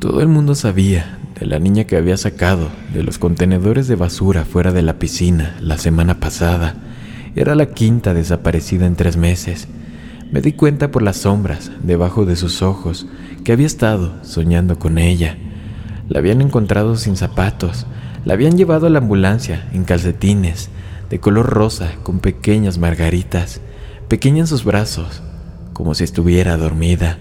Todo 0.00 0.20
el 0.20 0.26
mundo 0.26 0.56
sabía 0.56 1.20
de 1.38 1.46
la 1.46 1.60
niña 1.60 1.84
que 1.84 1.96
había 1.96 2.16
sacado 2.16 2.70
de 2.92 3.04
los 3.04 3.18
contenedores 3.18 3.86
de 3.86 3.94
basura 3.94 4.44
fuera 4.44 4.72
de 4.72 4.82
la 4.82 4.98
piscina 4.98 5.56
la 5.60 5.78
semana 5.78 6.18
pasada. 6.18 6.74
Era 7.36 7.54
la 7.54 7.66
quinta 7.66 8.14
desaparecida 8.14 8.84
en 8.84 8.96
tres 8.96 9.16
meses. 9.16 9.68
Me 10.32 10.40
di 10.40 10.52
cuenta 10.52 10.90
por 10.90 11.02
las 11.02 11.18
sombras 11.18 11.70
debajo 11.82 12.24
de 12.24 12.36
sus 12.36 12.62
ojos 12.62 13.06
que 13.44 13.52
había 13.52 13.66
estado 13.66 14.14
soñando 14.22 14.78
con 14.78 14.96
ella. 14.96 15.36
La 16.08 16.20
habían 16.20 16.40
encontrado 16.40 16.96
sin 16.96 17.16
zapatos, 17.18 17.86
la 18.24 18.32
habían 18.32 18.56
llevado 18.56 18.86
a 18.86 18.90
la 18.90 18.98
ambulancia 18.98 19.68
en 19.74 19.84
calcetines, 19.84 20.70
de 21.10 21.20
color 21.20 21.50
rosa 21.50 21.92
con 22.02 22.20
pequeñas 22.20 22.78
margaritas, 22.78 23.60
pequeña 24.08 24.40
en 24.40 24.46
sus 24.46 24.64
brazos, 24.64 25.22
como 25.74 25.94
si 25.94 26.04
estuviera 26.04 26.56
dormida. 26.56 27.18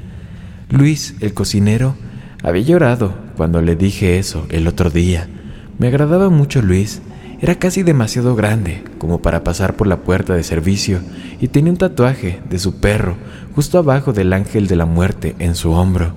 Luis, 0.69 1.15
el 1.19 1.33
cocinero, 1.33 1.95
había 2.43 2.63
llorado 2.63 3.13
cuando 3.35 3.61
le 3.61 3.75
dije 3.75 4.19
eso 4.19 4.47
el 4.51 4.67
otro 4.67 4.89
día. 4.89 5.27
Me 5.79 5.87
agradaba 5.87 6.29
mucho 6.29 6.61
Luis, 6.61 7.01
Era 7.41 7.55
casi 7.55 7.81
demasiado 7.81 8.36
grande 8.36 8.83
como 9.00 9.24
para 9.24 9.43
pasar 9.43 9.75
por 9.75 9.88
la 9.88 9.98
puerta 9.98 10.36
de 10.36 10.43
servicio 10.43 11.00
y 11.39 11.48
tenía 11.48 11.71
un 11.71 11.77
tatuaje 11.77 12.39
de 12.48 12.60
su 12.60 12.75
perro 12.79 13.17
justo 13.55 13.79
abajo 13.79 14.13
del 14.13 14.31
ángel 14.33 14.67
de 14.67 14.75
la 14.75 14.86
muerte 14.86 15.36
en 15.39 15.55
su 15.55 15.71
hombro. 15.71 16.13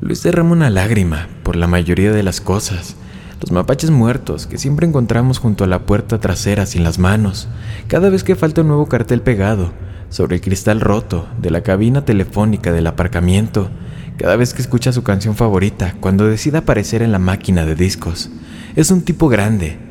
Luis 0.00 0.22
derramó 0.22 0.54
una 0.54 0.70
lágrima 0.70 1.28
por 1.42 1.54
la 1.54 1.66
mayoría 1.66 2.12
de 2.12 2.22
las 2.22 2.40
cosas. 2.40 2.96
Los 3.42 3.52
mapaches 3.52 3.90
muertos 3.90 4.46
que 4.46 4.56
siempre 4.56 4.86
encontramos 4.86 5.38
junto 5.38 5.64
a 5.64 5.66
la 5.66 5.80
puerta 5.80 6.18
trasera 6.18 6.64
sin 6.64 6.82
las 6.82 6.98
manos. 6.98 7.46
Cada 7.86 8.08
vez 8.08 8.24
que 8.24 8.34
falta 8.34 8.62
un 8.62 8.68
nuevo 8.68 8.86
cartel 8.86 9.20
pegado 9.20 9.72
sobre 10.08 10.36
el 10.36 10.40
cristal 10.40 10.80
roto 10.80 11.28
de 11.42 11.50
la 11.50 11.60
cabina 11.60 12.06
telefónica 12.06 12.72
del 12.72 12.86
aparcamiento. 12.86 13.68
Cada 14.16 14.36
vez 14.36 14.54
que 14.54 14.62
escucha 14.62 14.92
su 14.92 15.02
canción 15.02 15.36
favorita 15.36 15.94
cuando 16.00 16.26
decide 16.26 16.56
aparecer 16.56 17.02
en 17.02 17.12
la 17.12 17.18
máquina 17.18 17.66
de 17.66 17.74
discos. 17.74 18.30
Es 18.76 18.90
un 18.90 19.02
tipo 19.02 19.28
grande, 19.28 19.87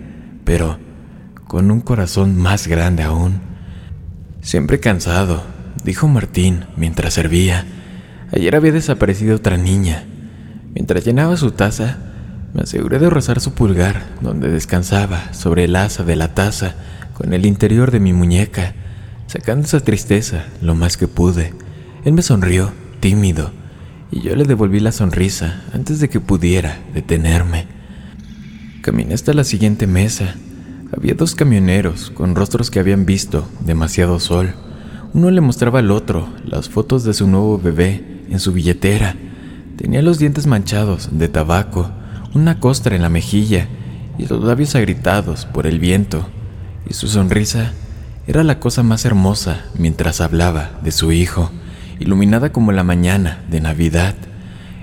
pero 0.48 0.80
con 1.46 1.72
un 1.72 1.82
corazón 1.82 2.38
más 2.38 2.68
grande 2.68 3.04
aún. 3.04 3.42
Siempre 4.40 4.80
cansado, 4.80 5.44
dijo 5.84 6.08
Martín 6.08 6.64
mientras 6.78 7.16
servía. 7.16 7.66
Ayer 8.32 8.56
había 8.56 8.72
desaparecido 8.72 9.36
otra 9.36 9.58
niña. 9.58 10.06
Mientras 10.74 11.04
llenaba 11.04 11.36
su 11.36 11.52
taza, 11.52 11.98
me 12.54 12.62
aseguré 12.62 12.98
de 12.98 13.10
rozar 13.10 13.42
su 13.42 13.54
pulgar, 13.54 14.06
donde 14.22 14.50
descansaba, 14.50 15.34
sobre 15.34 15.66
el 15.66 15.76
asa 15.76 16.06
de 16.06 16.16
la 16.16 16.34
taza, 16.34 16.76
con 17.14 17.34
el 17.34 17.46
interior 17.46 17.92
de 17.92 18.00
mi 18.00 18.14
muñeca, 18.14 18.74
sacando 19.28 19.66
esa 19.66 19.82
tristeza 19.82 20.46
lo 20.62 20.76
más 20.76 20.96
que 20.96 21.10
pude. 21.10 21.54
Él 22.06 22.14
me 22.14 22.22
sonrió, 22.22 22.72
tímido, 23.02 23.52
y 24.12 24.22
yo 24.22 24.34
le 24.38 24.46
devolví 24.46 24.80
la 24.80 24.94
sonrisa 24.94 25.64
antes 25.74 26.00
de 26.00 26.08
que 26.08 26.22
pudiera 26.22 26.80
detenerme. 26.94 27.77
Caminé 28.88 29.16
hasta 29.16 29.34
la 29.34 29.44
siguiente 29.44 29.86
mesa. 29.86 30.36
Había 30.96 31.14
dos 31.14 31.36
camioneros 31.36 32.10
con 32.10 32.36
rostros 32.36 32.72
que 32.72 32.80
habían 32.80 33.06
visto 33.06 33.46
demasiado 33.66 34.18
sol. 34.22 34.54
Uno 35.14 35.30
le 35.30 35.42
mostraba 35.42 35.80
al 35.80 35.92
otro 35.92 36.30
las 36.46 36.70
fotos 36.70 37.04
de 37.04 37.14
su 37.14 37.28
nuevo 37.28 37.60
bebé 37.60 38.24
en 38.30 38.40
su 38.40 38.54
billetera. 38.54 39.18
Tenía 39.76 40.02
los 40.02 40.20
dientes 40.20 40.48
manchados 40.48 41.10
de 41.12 41.28
tabaco, 41.28 41.92
una 42.34 42.62
costra 42.62 42.96
en 42.96 43.02
la 43.02 43.10
mejilla 43.10 43.68
y 44.18 44.26
los 44.26 44.42
labios 44.42 44.74
agritados 44.74 45.46
por 45.46 45.68
el 45.68 45.80
viento. 45.80 46.26
Y 46.90 46.94
su 46.94 47.10
sonrisa 47.10 47.74
era 48.26 48.46
la 48.46 48.62
cosa 48.62 48.84
más 48.84 49.04
hermosa 49.04 49.66
mientras 49.78 50.22
hablaba 50.22 50.80
de 50.82 50.92
su 50.94 51.12
hijo, 51.12 51.52
iluminada 52.00 52.54
como 52.54 52.72
la 52.72 52.86
mañana 52.86 53.44
de 53.50 53.60
Navidad. 53.60 54.16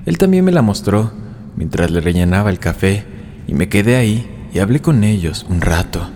Él 0.05 0.19
también 0.19 0.45
me 0.45 0.53
la 0.53 0.61
mostró 0.61 1.11
mientras 1.57 1.91
le 1.91 2.03
rellenaba 2.03 2.51
el 2.51 2.59
café 2.59 3.14
y 3.47 3.55
me 3.55 3.69
quedé 3.69 3.97
ahí 3.97 4.29
y 4.53 4.59
hablé 4.59 4.81
con 4.81 5.05
ellos 5.05 5.47
un 5.49 5.61
rato. 5.61 6.09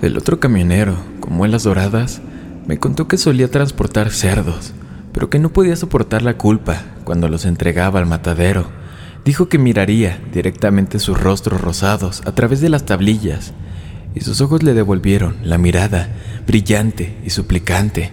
El 0.00 0.16
otro 0.16 0.40
camionero, 0.40 0.96
con 1.20 1.34
muelas 1.34 1.62
doradas, 1.62 2.20
me 2.66 2.78
contó 2.78 3.08
que 3.08 3.18
solía 3.18 3.50
transportar 3.50 4.10
cerdos 4.10 4.74
pero 5.12 5.30
que 5.30 5.38
no 5.38 5.52
podía 5.52 5.76
soportar 5.76 6.22
la 6.22 6.38
culpa 6.38 6.82
cuando 7.04 7.28
los 7.28 7.44
entregaba 7.44 8.00
al 8.00 8.06
matadero. 8.06 8.70
Dijo 9.24 9.48
que 9.48 9.58
miraría 9.58 10.18
directamente 10.32 10.98
sus 10.98 11.20
rostros 11.20 11.60
rosados 11.60 12.22
a 12.26 12.32
través 12.32 12.60
de 12.60 12.68
las 12.68 12.84
tablillas, 12.84 13.52
y 14.14 14.20
sus 14.20 14.40
ojos 14.40 14.62
le 14.62 14.74
devolvieron 14.74 15.36
la 15.42 15.58
mirada 15.58 16.08
brillante 16.46 17.16
y 17.24 17.30
suplicante, 17.30 18.10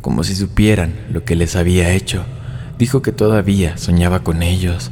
como 0.00 0.24
si 0.24 0.34
supieran 0.34 0.94
lo 1.10 1.24
que 1.24 1.36
les 1.36 1.56
había 1.56 1.90
hecho. 1.90 2.24
Dijo 2.78 3.02
que 3.02 3.12
todavía 3.12 3.76
soñaba 3.76 4.20
con 4.20 4.42
ellos. 4.42 4.90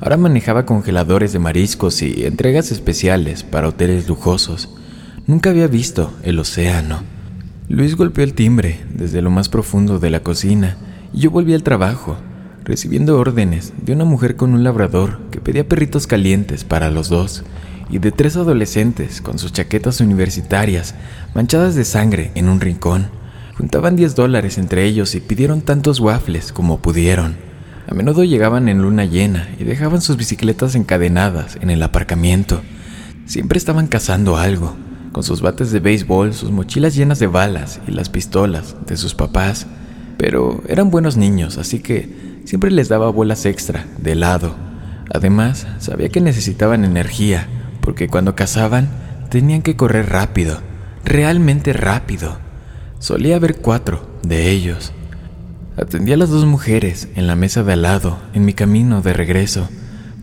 Ahora 0.00 0.16
manejaba 0.16 0.66
congeladores 0.66 1.32
de 1.32 1.38
mariscos 1.38 2.02
y 2.02 2.24
entregas 2.26 2.72
especiales 2.72 3.42
para 3.42 3.68
hoteles 3.68 4.08
lujosos. 4.08 4.68
Nunca 5.26 5.50
había 5.50 5.66
visto 5.66 6.12
el 6.22 6.38
océano. 6.38 7.00
Luis 7.68 7.96
golpeó 7.96 8.22
el 8.24 8.34
timbre 8.34 8.80
desde 8.94 9.22
lo 9.22 9.30
más 9.30 9.48
profundo 9.48 9.98
de 9.98 10.10
la 10.10 10.20
cocina 10.20 10.76
yo 11.16 11.30
volví 11.30 11.54
al 11.54 11.62
trabajo, 11.62 12.18
recibiendo 12.62 13.18
órdenes 13.18 13.72
de 13.80 13.94
una 13.94 14.04
mujer 14.04 14.36
con 14.36 14.52
un 14.52 14.64
labrador 14.64 15.18
que 15.30 15.40
pedía 15.40 15.66
perritos 15.66 16.06
calientes 16.06 16.62
para 16.62 16.90
los 16.90 17.08
dos 17.08 17.42
y 17.88 17.98
de 18.00 18.12
tres 18.12 18.36
adolescentes 18.36 19.22
con 19.22 19.38
sus 19.38 19.52
chaquetas 19.52 20.00
universitarias 20.00 20.94
manchadas 21.34 21.74
de 21.74 21.86
sangre 21.86 22.32
en 22.34 22.50
un 22.50 22.60
rincón. 22.60 23.08
Juntaban 23.56 23.96
10 23.96 24.14
dólares 24.14 24.58
entre 24.58 24.84
ellos 24.84 25.14
y 25.14 25.20
pidieron 25.20 25.62
tantos 25.62 26.00
waffles 26.00 26.52
como 26.52 26.80
pudieron. 26.80 27.45
A 27.88 27.94
menudo 27.94 28.24
llegaban 28.24 28.68
en 28.68 28.82
luna 28.82 29.04
llena 29.04 29.48
y 29.58 29.64
dejaban 29.64 30.00
sus 30.00 30.16
bicicletas 30.16 30.74
encadenadas 30.74 31.56
en 31.60 31.70
el 31.70 31.82
aparcamiento. 31.82 32.60
Siempre 33.26 33.58
estaban 33.58 33.86
cazando 33.86 34.36
algo, 34.36 34.76
con 35.12 35.22
sus 35.22 35.40
bates 35.40 35.70
de 35.70 35.80
béisbol, 35.80 36.34
sus 36.34 36.50
mochilas 36.50 36.94
llenas 36.94 37.18
de 37.18 37.26
balas 37.26 37.80
y 37.86 37.92
las 37.92 38.08
pistolas 38.08 38.76
de 38.86 38.96
sus 38.96 39.14
papás 39.14 39.66
pero 40.16 40.62
eran 40.68 40.90
buenos 40.90 41.16
niños, 41.16 41.58
así 41.58 41.80
que 41.80 42.40
siempre 42.44 42.70
les 42.70 42.88
daba 42.88 43.10
bolas 43.10 43.44
extra, 43.44 43.86
de 43.98 44.14
lado. 44.14 44.54
Además, 45.12 45.66
sabía 45.78 46.08
que 46.08 46.20
necesitaban 46.20 46.84
energía, 46.84 47.48
porque 47.80 48.08
cuando 48.08 48.34
cazaban 48.34 48.88
tenían 49.30 49.62
que 49.62 49.76
correr 49.76 50.08
rápido, 50.08 50.60
realmente 51.04 51.72
rápido. 51.72 52.38
Solía 52.98 53.36
haber 53.36 53.56
cuatro 53.56 54.08
de 54.22 54.50
ellos. 54.50 54.92
Atendí 55.76 56.12
a 56.12 56.16
las 56.16 56.30
dos 56.30 56.46
mujeres 56.46 57.08
en 57.16 57.26
la 57.26 57.36
mesa 57.36 57.62
de 57.62 57.74
al 57.74 57.82
lado, 57.82 58.18
en 58.34 58.44
mi 58.44 58.54
camino 58.54 59.02
de 59.02 59.12
regreso. 59.12 59.68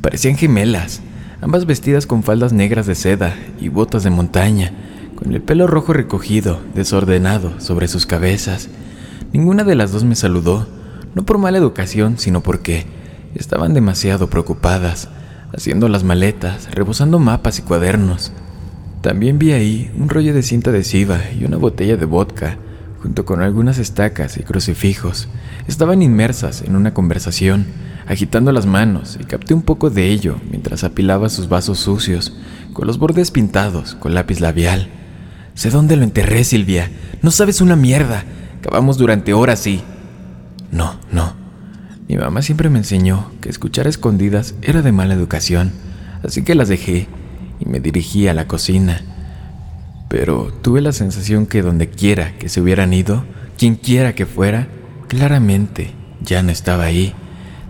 Parecían 0.01 0.36
gemelas, 0.36 1.01
ambas 1.41 1.65
vestidas 1.65 2.05
con 2.07 2.24
faldas 2.24 2.53
negras 2.53 2.88
de 2.88 2.95
seda 2.95 3.36
y 3.60 3.69
botas 3.69 4.03
de 4.03 4.10
montaña, 4.10 4.72
con 5.15 5.33
el 5.33 5.41
pelo 5.41 5.67
rojo 5.67 5.93
recogido, 5.93 6.60
desordenado 6.74 7.60
sobre 7.60 7.88
sus 7.88 8.05
cabezas 8.05 8.69
Ninguna 9.33 9.63
de 9.63 9.74
las 9.74 9.91
dos 9.91 10.03
me 10.03 10.13
saludó, 10.13 10.67
no 11.15 11.25
por 11.25 11.39
mala 11.39 11.57
educación, 11.57 12.19
sino 12.19 12.41
porque 12.41 12.86
estaban 13.33 13.74
demasiado 13.74 14.29
preocupadas, 14.29 15.10
haciendo 15.51 15.89
las 15.89 16.03
maletas, 16.03 16.69
rebosando 16.72 17.17
mapas 17.17 17.57
y 17.57 17.63
cuadernos. 17.63 18.31
También 19.01 19.39
vi 19.39 19.53
ahí 19.53 19.91
un 19.98 20.10
rollo 20.10 20.36
de 20.36 20.43
cinta 20.43 20.69
adhesiva 20.69 21.19
y 21.36 21.45
una 21.45 21.57
botella 21.57 21.98
de 21.98 22.05
vodka, 22.05 22.60
junto 23.03 23.25
con 23.25 23.41
algunas 23.41 23.79
estacas 23.79 24.38
y 24.38 24.43
crucifijos. 24.43 25.27
Estaban 25.67 26.01
inmersas 26.01 26.62
en 26.62 26.77
una 26.77 26.93
conversación, 26.93 27.65
agitando 28.07 28.53
las 28.53 28.65
manos, 28.65 29.17
y 29.19 29.25
capté 29.25 29.53
un 29.53 29.62
poco 29.62 29.89
de 29.89 30.07
ello 30.07 30.38
mientras 30.50 30.86
apilaba 30.86 31.27
sus 31.27 31.50
vasos 31.50 31.79
sucios, 31.79 32.33
con 32.72 32.88
los 32.88 32.98
bordes 32.98 33.29
pintados 33.29 33.95
con 33.95 34.13
lápiz 34.13 34.39
labial. 34.39 34.88
Sé 35.53 35.69
dónde 35.69 35.98
lo 35.98 36.03
enterré, 36.03 36.45
Silvia. 36.45 36.89
No 37.22 37.29
sabes 37.29 37.60
una 37.60 37.75
mierda. 37.75 38.24
Acabamos 38.60 38.98
durante 38.98 39.33
horas 39.33 39.67
y... 39.67 39.83
No, 40.72 40.95
no. 41.12 41.33
Mi 42.07 42.15
mamá 42.15 42.41
siempre 42.41 42.69
me 42.69 42.79
enseñó 42.79 43.31
que 43.41 43.50
escuchar 43.50 43.86
escondidas 43.86 44.55
era 44.62 44.81
de 44.81 44.93
mala 44.93 45.13
educación, 45.13 45.74
así 46.24 46.43
que 46.43 46.55
las 46.55 46.69
dejé 46.69 47.07
y 47.60 47.65
me 47.65 47.81
dirigí 47.81 48.29
a 48.29 48.33
la 48.33 48.48
cocina. 48.48 49.01
Pero 50.13 50.53
tuve 50.62 50.79
la 50.82 50.91
sensación 50.91 51.48
que 51.48 51.63
donde 51.63 51.89
quiera 51.89 52.38
que 52.38 52.48
se 52.48 52.62
hubieran 52.62 52.93
ido, 52.93 53.25
quien 53.58 53.74
quiera 53.74 54.13
que 54.13 54.27
fuera, 54.27 54.67
claramente 55.08 55.89
ya 56.22 56.43
no 56.43 56.51
estaba 56.51 56.84
ahí. 56.84 57.15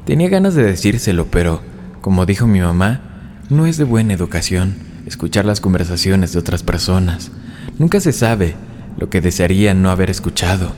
Tenía 0.06 0.28
ganas 0.28 0.54
de 0.54 0.64
decírselo, 0.64 1.28
pero, 1.32 1.62
como 2.02 2.26
dijo 2.26 2.46
mi 2.46 2.60
mamá, 2.60 3.40
no 3.50 3.66
es 3.66 3.78
de 3.78 3.86
buena 3.86 4.14
educación 4.14 4.76
escuchar 5.06 5.46
las 5.46 5.62
conversaciones 5.62 6.34
de 6.34 6.40
otras 6.40 6.64
personas. 6.64 7.32
Nunca 7.80 8.02
se 8.02 8.12
sabe 8.12 8.56
lo 8.98 9.10
que 9.10 9.22
desearía 9.22 9.74
no 9.74 9.90
haber 9.90 10.10
escuchado. 10.10 10.74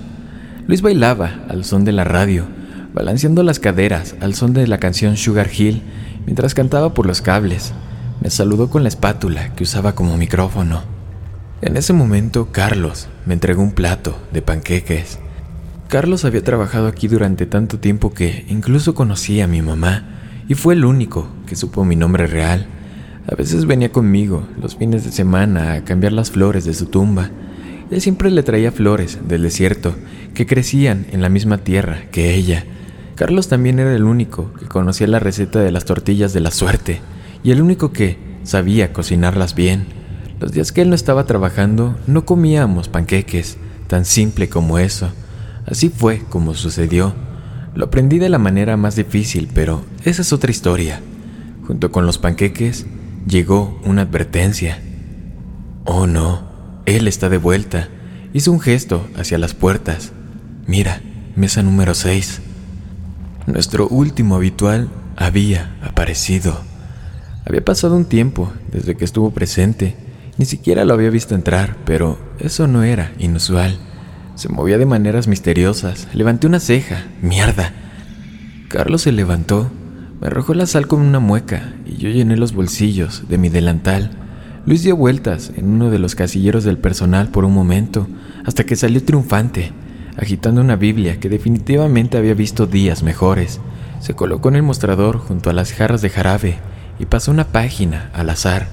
Luis 0.67 0.83
bailaba 0.83 1.45
al 1.49 1.65
son 1.65 1.83
de 1.83 1.93
la 1.93 2.03
radio, 2.03 2.45
balanceando 2.93 3.41
las 3.41 3.59
caderas 3.59 4.13
al 4.21 4.35
son 4.35 4.53
de 4.53 4.67
la 4.67 4.77
canción 4.77 5.17
Sugar 5.17 5.49
Hill 5.51 5.81
mientras 6.27 6.53
cantaba 6.53 6.93
por 6.93 7.07
los 7.07 7.23
cables. 7.23 7.73
Me 8.21 8.29
saludó 8.29 8.69
con 8.69 8.83
la 8.83 8.89
espátula 8.89 9.55
que 9.55 9.63
usaba 9.63 9.95
como 9.95 10.15
micrófono. 10.15 10.94
En 11.65 11.75
ese 11.75 11.91
momento, 11.91 12.53
Carlos 12.53 13.09
me 13.25 13.33
entregó 13.33 13.61
un 13.61 13.73
plato 13.73 14.17
de 14.31 14.41
panqueques. 14.41 15.19
Carlos 15.89 16.23
había 16.23 16.43
trabajado 16.43 16.87
aquí 16.87 17.09
durante 17.09 17.45
tanto 17.45 17.79
tiempo 17.79 18.13
que 18.13 18.45
incluso 18.47 18.95
conocía 18.95 19.43
a 19.43 19.47
mi 19.47 19.61
mamá 19.61 20.05
y 20.47 20.53
fue 20.53 20.75
el 20.75 20.85
único 20.85 21.27
que 21.45 21.57
supo 21.57 21.83
mi 21.83 21.97
nombre 21.97 22.27
real. 22.27 22.67
A 23.27 23.35
veces 23.35 23.65
venía 23.65 23.91
conmigo 23.91 24.47
los 24.61 24.77
fines 24.77 25.03
de 25.03 25.11
semana 25.11 25.73
a 25.73 25.83
cambiar 25.83 26.13
las 26.13 26.31
flores 26.31 26.63
de 26.63 26.73
su 26.73 26.85
tumba 26.85 27.31
él 27.91 28.01
siempre 28.01 28.31
le 28.31 28.43
traía 28.43 28.71
flores 28.71 29.19
del 29.27 29.43
desierto 29.43 29.95
que 30.33 30.47
crecían 30.47 31.05
en 31.11 31.21
la 31.21 31.29
misma 31.29 31.59
tierra 31.59 32.03
que 32.11 32.33
ella. 32.33 32.65
Carlos 33.15 33.47
también 33.47 33.79
era 33.79 33.93
el 33.93 34.03
único 34.03 34.51
que 34.53 34.65
conocía 34.65 35.07
la 35.07 35.19
receta 35.19 35.59
de 35.59 35.71
las 35.71 35.85
tortillas 35.85 36.33
de 36.33 36.39
la 36.39 36.51
suerte 36.51 37.01
y 37.43 37.51
el 37.51 37.61
único 37.61 37.91
que 37.91 38.17
sabía 38.43 38.91
cocinarlas 38.91 39.55
bien. 39.55 39.85
Los 40.45 40.51
días 40.51 40.71
que 40.71 40.83
él 40.83 40.89
no 40.89 40.95
estaba 40.95 41.25
trabajando 41.25 41.97
no 42.05 42.23
comíamos 42.23 42.87
panqueques, 42.87 43.57
tan 43.87 44.05
simple 44.05 44.47
como 44.47 44.77
eso. 44.77 45.09
Así 45.65 45.89
fue 45.89 46.19
como 46.29 46.53
sucedió. 46.53 47.15
Lo 47.73 47.85
aprendí 47.85 48.19
de 48.19 48.29
la 48.29 48.37
manera 48.37 48.77
más 48.77 48.95
difícil, 48.95 49.49
pero 49.51 49.83
esa 50.03 50.21
es 50.21 50.31
otra 50.33 50.51
historia. 50.51 51.01
Junto 51.65 51.91
con 51.91 52.05
los 52.05 52.19
panqueques 52.19 52.85
llegó 53.27 53.81
una 53.85 54.03
advertencia. 54.03 54.79
Oh 55.83 56.05
no, 56.05 56.43
él 56.85 57.07
está 57.07 57.27
de 57.29 57.39
vuelta. 57.39 57.89
Hizo 58.31 58.51
un 58.51 58.59
gesto 58.59 59.07
hacia 59.17 59.39
las 59.39 59.55
puertas. 59.55 60.11
Mira, 60.67 61.01
mesa 61.35 61.63
número 61.63 61.95
6. 61.95 62.41
Nuestro 63.47 63.87
último 63.87 64.35
habitual 64.35 64.89
había 65.15 65.75
aparecido. 65.81 66.61
Había 67.47 67.65
pasado 67.65 67.95
un 67.97 68.05
tiempo 68.05 68.53
desde 68.71 68.95
que 68.95 69.05
estuvo 69.05 69.31
presente. 69.31 70.04
Ni 70.37 70.45
siquiera 70.45 70.85
lo 70.85 70.93
había 70.93 71.09
visto 71.09 71.35
entrar, 71.35 71.77
pero 71.85 72.19
eso 72.39 72.67
no 72.67 72.83
era 72.83 73.13
inusual. 73.19 73.77
Se 74.35 74.49
movía 74.49 74.77
de 74.77 74.85
maneras 74.85 75.27
misteriosas. 75.27 76.09
Levanté 76.13 76.47
una 76.47 76.59
ceja. 76.59 77.05
¡Mierda! 77.21 77.73
Carlos 78.67 79.03
se 79.03 79.13
levantó, 79.13 79.71
me 80.19 80.27
arrojó 80.27 80.53
la 80.53 80.65
sal 80.65 80.87
con 80.87 81.01
una 81.01 81.19
mueca 81.19 81.73
y 81.85 81.97
yo 81.97 82.09
llené 82.09 82.35
los 82.35 82.53
bolsillos 82.53 83.29
de 83.29 83.37
mi 83.37 83.49
delantal. 83.49 84.11
Luis 84.65 84.83
dio 84.83 84.97
vueltas 84.97 85.51
en 85.55 85.67
uno 85.67 85.89
de 85.91 85.99
los 85.99 86.15
casilleros 86.15 86.63
del 86.63 86.77
personal 86.77 87.29
por 87.29 87.45
un 87.45 87.53
momento, 87.53 88.07
hasta 88.43 88.65
que 88.65 88.75
salió 88.75 89.03
triunfante, 89.03 89.71
agitando 90.17 90.61
una 90.61 90.75
Biblia 90.75 91.19
que 91.19 91.29
definitivamente 91.29 92.17
había 92.17 92.33
visto 92.33 92.65
días 92.65 93.03
mejores. 93.03 93.61
Se 93.99 94.15
colocó 94.15 94.49
en 94.49 94.55
el 94.55 94.63
mostrador 94.63 95.19
junto 95.19 95.49
a 95.49 95.53
las 95.53 95.71
jarras 95.71 96.01
de 96.01 96.09
jarabe 96.09 96.57
y 96.99 97.05
pasó 97.05 97.31
una 97.31 97.47
página 97.47 98.09
al 98.13 98.29
azar. 98.29 98.67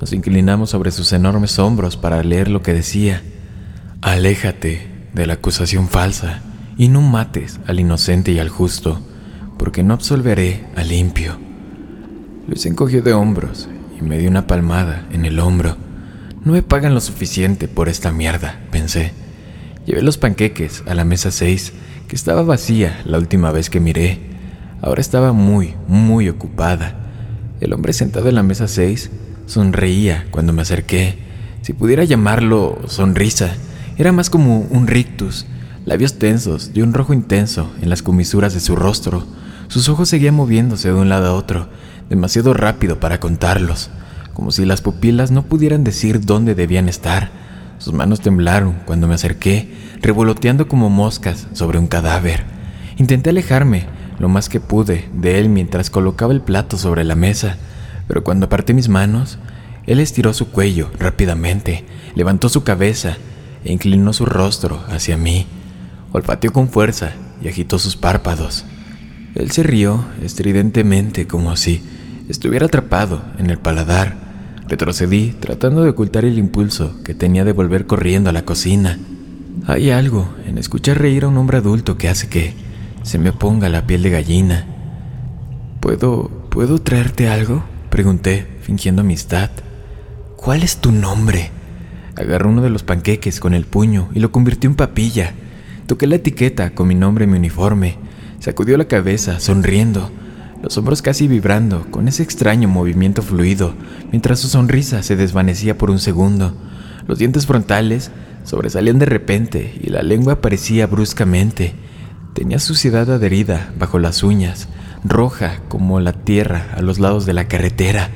Nos 0.00 0.12
inclinamos 0.12 0.70
sobre 0.70 0.90
sus 0.90 1.12
enormes 1.12 1.58
hombros 1.58 1.96
para 1.96 2.22
leer 2.22 2.48
lo 2.48 2.62
que 2.62 2.74
decía. 2.74 3.22
Aléjate 4.00 4.88
de 5.12 5.26
la 5.26 5.34
acusación 5.34 5.88
falsa 5.88 6.42
y 6.76 6.88
no 6.88 7.00
mates 7.00 7.60
al 7.66 7.80
inocente 7.80 8.32
y 8.32 8.38
al 8.38 8.48
justo, 8.48 9.00
porque 9.58 9.82
no 9.82 9.94
absolveré 9.94 10.66
al 10.74 10.88
limpio. 10.88 11.38
Luis 12.48 12.66
encogió 12.66 13.02
de 13.02 13.12
hombros 13.12 13.68
y 13.98 14.02
me 14.02 14.18
dio 14.18 14.28
una 14.28 14.46
palmada 14.46 15.06
en 15.12 15.24
el 15.24 15.38
hombro. 15.38 15.76
No 16.44 16.52
me 16.52 16.62
pagan 16.62 16.92
lo 16.92 17.00
suficiente 17.00 17.68
por 17.68 17.88
esta 17.88 18.12
mierda, 18.12 18.60
pensé. 18.70 19.12
Llevé 19.86 20.02
los 20.02 20.18
panqueques 20.18 20.82
a 20.86 20.94
la 20.94 21.04
mesa 21.04 21.30
6, 21.30 21.72
que 22.08 22.16
estaba 22.16 22.42
vacía 22.42 23.00
la 23.06 23.18
última 23.18 23.50
vez 23.52 23.70
que 23.70 23.80
miré. 23.80 24.18
Ahora 24.82 25.00
estaba 25.00 25.32
muy, 25.32 25.74
muy 25.88 26.28
ocupada. 26.28 26.96
El 27.60 27.72
hombre 27.72 27.92
sentado 27.92 28.28
en 28.28 28.34
la 28.34 28.42
mesa 28.42 28.68
6 28.68 29.10
sonreía 29.46 30.26
cuando 30.30 30.52
me 30.52 30.62
acerqué. 30.62 31.18
Si 31.62 31.72
pudiera 31.72 32.04
llamarlo 32.04 32.78
sonrisa, 32.86 33.54
era 33.96 34.12
más 34.12 34.30
como 34.30 34.60
un 34.60 34.86
rictus, 34.86 35.46
labios 35.84 36.18
tensos 36.18 36.74
de 36.74 36.82
un 36.82 36.92
rojo 36.92 37.12
intenso 37.12 37.70
en 37.80 37.90
las 37.90 38.02
comisuras 38.02 38.54
de 38.54 38.60
su 38.60 38.76
rostro. 38.76 39.26
Sus 39.68 39.88
ojos 39.88 40.08
seguían 40.08 40.34
moviéndose 40.34 40.88
de 40.88 40.94
un 40.94 41.08
lado 41.08 41.28
a 41.28 41.34
otro, 41.34 41.68
demasiado 42.10 42.54
rápido 42.54 43.00
para 43.00 43.20
contarlos, 43.20 43.90
como 44.32 44.50
si 44.50 44.64
las 44.64 44.80
pupilas 44.80 45.30
no 45.30 45.44
pudieran 45.44 45.84
decir 45.84 46.24
dónde 46.24 46.54
debían 46.54 46.88
estar. 46.88 47.30
Sus 47.78 47.92
manos 47.92 48.20
temblaron 48.20 48.76
cuando 48.84 49.06
me 49.06 49.14
acerqué, 49.14 49.72
revoloteando 50.00 50.68
como 50.68 50.90
moscas 50.90 51.46
sobre 51.52 51.78
un 51.78 51.86
cadáver. 51.86 52.44
Intenté 52.96 53.30
alejarme 53.30 53.86
lo 54.18 54.28
más 54.28 54.48
que 54.48 54.60
pude 54.60 55.08
de 55.12 55.38
él 55.38 55.48
mientras 55.48 55.90
colocaba 55.90 56.32
el 56.32 56.40
plato 56.40 56.76
sobre 56.76 57.04
la 57.04 57.14
mesa, 57.14 57.56
pero 58.06 58.24
cuando 58.24 58.46
aparté 58.46 58.74
mis 58.74 58.88
manos, 58.88 59.38
él 59.86 60.00
estiró 60.00 60.32
su 60.32 60.50
cuello 60.50 60.90
rápidamente, 60.98 61.84
levantó 62.14 62.48
su 62.48 62.64
cabeza 62.64 63.16
e 63.64 63.72
inclinó 63.72 64.12
su 64.12 64.24
rostro 64.24 64.82
hacia 64.88 65.16
mí. 65.16 65.46
Olfateó 66.12 66.52
con 66.52 66.68
fuerza 66.68 67.12
y 67.42 67.48
agitó 67.48 67.78
sus 67.78 67.96
párpados. 67.96 68.64
Él 69.34 69.50
se 69.50 69.62
rió 69.62 70.04
estridentemente 70.22 71.26
como 71.26 71.56
si 71.56 71.82
estuviera 72.28 72.66
atrapado 72.66 73.22
en 73.38 73.50
el 73.50 73.58
paladar. 73.58 74.16
Retrocedí 74.68 75.34
tratando 75.40 75.82
de 75.82 75.90
ocultar 75.90 76.24
el 76.24 76.38
impulso 76.38 77.02
que 77.04 77.14
tenía 77.14 77.44
de 77.44 77.52
volver 77.52 77.86
corriendo 77.86 78.30
a 78.30 78.32
la 78.32 78.44
cocina. 78.44 78.98
Hay 79.66 79.90
algo 79.90 80.34
en 80.46 80.56
escuchar 80.56 80.98
reír 80.98 81.24
a 81.24 81.28
un 81.28 81.36
hombre 81.36 81.58
adulto 81.58 81.98
que 81.98 82.08
hace 82.08 82.28
que 82.28 82.54
se 83.02 83.18
me 83.18 83.32
ponga 83.32 83.68
la 83.68 83.86
piel 83.86 84.02
de 84.02 84.10
gallina. 84.10 84.66
¿Puedo, 85.80 86.30
¿puedo 86.48 86.80
traerte 86.80 87.28
algo? 87.28 87.64
Pregunté, 87.94 88.44
fingiendo 88.60 89.02
amistad. 89.02 89.50
¿Cuál 90.34 90.64
es 90.64 90.78
tu 90.78 90.90
nombre? 90.90 91.50
Agarró 92.16 92.50
uno 92.50 92.60
de 92.60 92.68
los 92.68 92.82
panqueques 92.82 93.38
con 93.38 93.54
el 93.54 93.66
puño 93.66 94.08
y 94.12 94.18
lo 94.18 94.32
convirtió 94.32 94.68
en 94.68 94.74
papilla. 94.74 95.32
Toqué 95.86 96.08
la 96.08 96.16
etiqueta 96.16 96.70
con 96.70 96.88
mi 96.88 96.96
nombre 96.96 97.24
y 97.24 97.28
mi 97.28 97.38
uniforme. 97.38 97.98
Sacudió 98.40 98.76
la 98.76 98.88
cabeza, 98.88 99.38
sonriendo, 99.38 100.10
los 100.60 100.76
hombros 100.76 101.02
casi 101.02 101.28
vibrando 101.28 101.88
con 101.92 102.08
ese 102.08 102.24
extraño 102.24 102.66
movimiento 102.66 103.22
fluido, 103.22 103.74
mientras 104.10 104.40
su 104.40 104.48
sonrisa 104.48 105.04
se 105.04 105.14
desvanecía 105.14 105.78
por 105.78 105.92
un 105.92 106.00
segundo. 106.00 106.52
Los 107.06 107.20
dientes 107.20 107.46
frontales 107.46 108.10
sobresalían 108.42 108.98
de 108.98 109.06
repente 109.06 109.78
y 109.80 109.90
la 109.90 110.02
lengua 110.02 110.32
aparecía 110.32 110.88
bruscamente. 110.88 111.74
Tenía 112.34 112.58
suciedad 112.58 113.08
adherida 113.08 113.72
bajo 113.78 114.00
las 114.00 114.24
uñas, 114.24 114.66
roja 115.04 115.60
como 115.68 116.00
la 116.00 116.12
tierra 116.12 116.66
a 116.76 116.82
los 116.82 116.98
lados 116.98 117.26
de 117.26 117.34
la 117.34 117.46
carretera. 117.46 118.10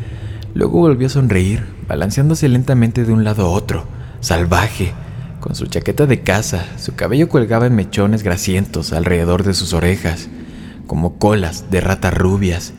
Luego 0.54 0.80
volvió 0.80 1.06
a 1.06 1.10
sonreír, 1.10 1.64
balanceándose 1.86 2.48
lentamente 2.48 3.04
de 3.04 3.12
un 3.12 3.24
lado 3.24 3.44
a 3.46 3.50
otro, 3.50 3.86
salvaje, 4.20 4.92
con 5.40 5.54
su 5.54 5.66
chaqueta 5.66 6.06
de 6.06 6.22
caza, 6.22 6.64
su 6.78 6.94
cabello 6.94 7.28
colgaba 7.28 7.66
en 7.66 7.76
mechones 7.76 8.22
grasientos 8.22 8.92
alrededor 8.92 9.44
de 9.44 9.54
sus 9.54 9.72
orejas, 9.72 10.28
como 10.86 11.18
colas 11.18 11.70
de 11.70 11.80
ratas 11.80 12.14
rubias, 12.14 12.72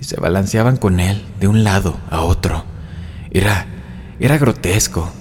y 0.00 0.04
se 0.04 0.18
balanceaban 0.18 0.76
con 0.76 0.98
él 0.98 1.22
de 1.38 1.46
un 1.46 1.62
lado 1.62 1.96
a 2.10 2.22
otro. 2.22 2.64
Era, 3.30 3.66
era 4.18 4.36
grotesco. 4.38 5.12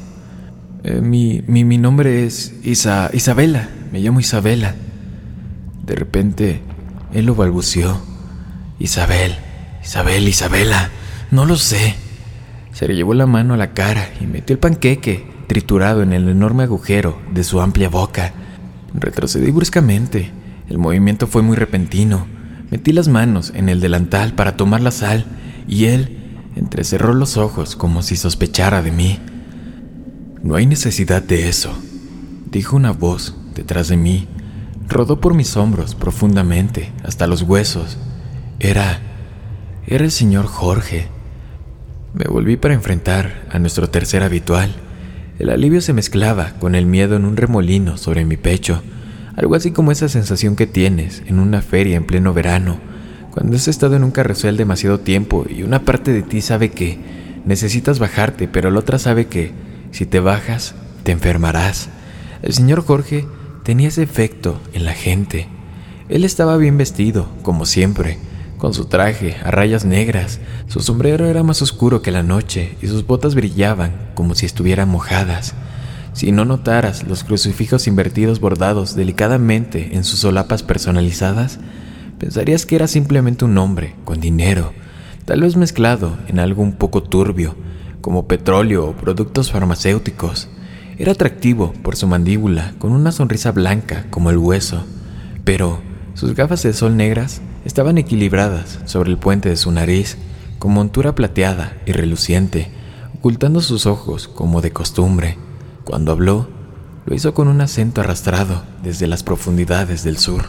Eh, 0.83 1.01
mi, 1.01 1.43
mi, 1.45 1.63
mi, 1.63 1.77
nombre 1.77 2.25
es 2.25 2.55
Isa, 2.63 3.11
Isabela, 3.13 3.69
me 3.91 3.99
llamo 3.99 4.19
Isabela. 4.19 4.73
De 5.85 5.95
repente, 5.95 6.61
él 7.13 7.25
lo 7.25 7.35
balbuceó. 7.35 8.10
Isabel, 8.81 9.35
Isabel, 9.83 10.27
Isabela, 10.27 10.89
no 11.29 11.45
lo 11.45 11.55
sé. 11.55 11.95
Se 12.71 12.87
le 12.87 12.95
llevó 12.95 13.13
la 13.13 13.27
mano 13.27 13.53
a 13.53 13.57
la 13.57 13.73
cara 13.73 14.09
y 14.19 14.25
metió 14.25 14.55
el 14.55 14.59
panqueque 14.59 15.27
triturado 15.45 16.01
en 16.01 16.13
el 16.13 16.27
enorme 16.27 16.63
agujero 16.63 17.21
de 17.31 17.43
su 17.43 17.61
amplia 17.61 17.89
boca. 17.89 18.33
Retrocedí 18.95 19.51
bruscamente. 19.51 20.31
El 20.67 20.79
movimiento 20.79 21.27
fue 21.27 21.43
muy 21.43 21.55
repentino. 21.55 22.25
Metí 22.71 22.91
las 22.91 23.07
manos 23.07 23.51
en 23.53 23.69
el 23.69 23.81
delantal 23.81 24.33
para 24.33 24.57
tomar 24.57 24.81
la 24.81 24.91
sal 24.91 25.25
y 25.67 25.85
él 25.85 26.17
entrecerró 26.55 27.13
los 27.13 27.37
ojos 27.37 27.75
como 27.75 28.01
si 28.01 28.15
sospechara 28.15 28.81
de 28.81 28.91
mí. 28.91 29.19
No 30.41 30.55
hay 30.55 30.65
necesidad 30.65 31.21
de 31.21 31.49
eso, 31.49 31.71
dijo 32.49 32.77
una 32.77 32.93
voz 32.93 33.35
detrás 33.53 33.89
de 33.89 33.97
mí. 33.97 34.27
Rodó 34.87 35.21
por 35.21 35.35
mis 35.35 35.55
hombros 35.55 35.93
profundamente, 35.93 36.91
hasta 37.03 37.27
los 37.27 37.43
huesos. 37.43 37.99
Era... 38.63 38.99
era 39.87 40.05
el 40.05 40.11
señor 40.11 40.45
Jorge. 40.45 41.07
Me 42.13 42.25
volví 42.25 42.57
para 42.57 42.75
enfrentar 42.75 43.47
a 43.49 43.57
nuestro 43.57 43.89
tercer 43.89 44.21
habitual. 44.21 44.75
El 45.39 45.49
alivio 45.49 45.81
se 45.81 45.93
mezclaba 45.93 46.53
con 46.59 46.75
el 46.75 46.85
miedo 46.85 47.15
en 47.15 47.25
un 47.25 47.37
remolino 47.37 47.97
sobre 47.97 48.23
mi 48.23 48.37
pecho, 48.37 48.83
algo 49.35 49.55
así 49.55 49.71
como 49.71 49.91
esa 49.91 50.09
sensación 50.09 50.55
que 50.55 50.67
tienes 50.67 51.23
en 51.25 51.39
una 51.39 51.63
feria 51.63 51.97
en 51.97 52.05
pleno 52.05 52.35
verano, 52.35 52.77
cuando 53.31 53.55
has 53.55 53.67
estado 53.67 53.95
en 53.95 54.03
un 54.03 54.11
carrusel 54.11 54.57
demasiado 54.57 54.99
tiempo 54.99 55.47
y 55.49 55.63
una 55.63 55.83
parte 55.83 56.13
de 56.13 56.21
ti 56.21 56.41
sabe 56.41 56.69
que 56.69 56.99
necesitas 57.45 57.97
bajarte, 57.97 58.47
pero 58.47 58.69
la 58.69 58.81
otra 58.81 58.99
sabe 58.99 59.25
que 59.25 59.53
si 59.89 60.05
te 60.05 60.19
bajas, 60.19 60.75
te 61.01 61.11
enfermarás. 61.11 61.89
El 62.43 62.53
señor 62.53 62.85
Jorge 62.85 63.25
tenía 63.63 63.87
ese 63.87 64.03
efecto 64.03 64.61
en 64.73 64.85
la 64.85 64.93
gente. 64.93 65.47
Él 66.09 66.23
estaba 66.23 66.57
bien 66.57 66.77
vestido, 66.77 67.27
como 67.41 67.65
siempre, 67.65 68.19
con 68.61 68.75
su 68.75 68.85
traje 68.85 69.37
a 69.43 69.49
rayas 69.49 69.85
negras, 69.85 70.39
su 70.67 70.81
sombrero 70.81 71.25
era 71.25 71.41
más 71.41 71.63
oscuro 71.63 72.03
que 72.03 72.11
la 72.11 72.21
noche 72.21 72.77
y 72.79 72.85
sus 72.85 73.07
botas 73.07 73.33
brillaban 73.33 74.11
como 74.13 74.35
si 74.35 74.45
estuvieran 74.45 74.87
mojadas. 74.87 75.55
Si 76.13 76.31
no 76.31 76.45
notaras 76.45 77.07
los 77.07 77.23
crucifijos 77.23 77.87
invertidos 77.87 78.39
bordados 78.39 78.95
delicadamente 78.95 79.95
en 79.95 80.03
sus 80.03 80.19
solapas 80.19 80.61
personalizadas, 80.61 81.57
pensarías 82.19 82.67
que 82.67 82.75
era 82.75 82.85
simplemente 82.87 83.45
un 83.45 83.57
hombre 83.57 83.95
con 84.05 84.19
dinero, 84.19 84.73
tal 85.25 85.41
vez 85.41 85.57
mezclado 85.57 86.19
en 86.27 86.37
algo 86.37 86.61
un 86.61 86.73
poco 86.73 87.01
turbio, 87.01 87.55
como 87.99 88.27
petróleo 88.27 88.89
o 88.89 88.95
productos 88.95 89.51
farmacéuticos. 89.51 90.49
Era 90.99 91.13
atractivo 91.13 91.73
por 91.81 91.95
su 91.95 92.05
mandíbula, 92.05 92.75
con 92.77 92.91
una 92.91 93.11
sonrisa 93.11 93.51
blanca 93.53 94.05
como 94.11 94.29
el 94.29 94.37
hueso, 94.37 94.83
pero 95.45 95.79
sus 96.13 96.35
gafas 96.35 96.61
de 96.61 96.73
sol 96.73 96.95
negras 96.95 97.41
estaban 97.65 97.97
equilibradas 97.97 98.79
sobre 98.85 99.11
el 99.11 99.17
puente 99.17 99.49
de 99.49 99.57
su 99.57 99.71
nariz, 99.71 100.17
con 100.59 100.73
montura 100.73 101.15
plateada 101.15 101.77
y 101.85 101.91
reluciente, 101.91 102.69
ocultando 103.17 103.61
sus 103.61 103.85
ojos 103.85 104.27
como 104.27 104.61
de 104.61 104.71
costumbre. 104.71 105.37
Cuando 105.83 106.11
habló, 106.11 106.47
lo 107.05 107.15
hizo 107.15 107.33
con 107.33 107.47
un 107.47 107.61
acento 107.61 108.01
arrastrado 108.01 108.63
desde 108.83 109.07
las 109.07 109.23
profundidades 109.23 110.03
del 110.03 110.17
sur. 110.17 110.45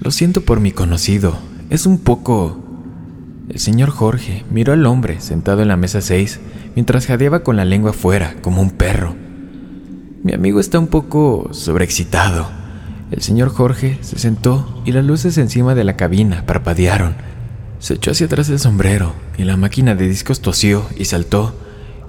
Lo 0.00 0.10
siento 0.10 0.42
por 0.42 0.60
mi 0.60 0.72
conocido, 0.72 1.36
es 1.70 1.86
un 1.86 1.98
poco... 1.98 2.62
El 3.48 3.60
señor 3.60 3.90
Jorge 3.90 4.44
miró 4.50 4.72
al 4.72 4.86
hombre 4.86 5.20
sentado 5.20 5.62
en 5.62 5.68
la 5.68 5.76
mesa 5.76 6.00
6 6.00 6.40
mientras 6.74 7.06
jadeaba 7.06 7.44
con 7.44 7.56
la 7.56 7.64
lengua 7.64 7.90
afuera 7.90 8.34
como 8.42 8.60
un 8.60 8.70
perro. 8.70 9.14
Mi 10.24 10.32
amigo 10.32 10.58
está 10.58 10.80
un 10.80 10.88
poco 10.88 11.48
sobreexcitado. 11.52 12.48
El 13.10 13.22
señor 13.22 13.50
Jorge 13.50 13.98
se 14.00 14.18
sentó 14.18 14.82
y 14.84 14.90
las 14.90 15.04
luces 15.04 15.38
encima 15.38 15.76
de 15.76 15.84
la 15.84 15.96
cabina 15.96 16.44
parpadearon. 16.44 17.14
Se 17.78 17.94
echó 17.94 18.10
hacia 18.10 18.26
atrás 18.26 18.48
el 18.48 18.58
sombrero 18.58 19.14
y 19.38 19.44
la 19.44 19.56
máquina 19.56 19.94
de 19.94 20.08
discos 20.08 20.40
tosió 20.40 20.84
y 20.96 21.04
saltó. 21.04 21.54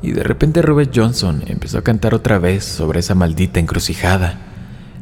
Y 0.01 0.12
de 0.12 0.23
repente 0.23 0.63
Robert 0.63 0.91
Johnson 0.95 1.43
empezó 1.45 1.77
a 1.77 1.83
cantar 1.83 2.15
otra 2.15 2.39
vez 2.39 2.63
sobre 2.63 2.99
esa 2.99 3.13
maldita 3.13 3.60
encrucijada. 3.60 4.39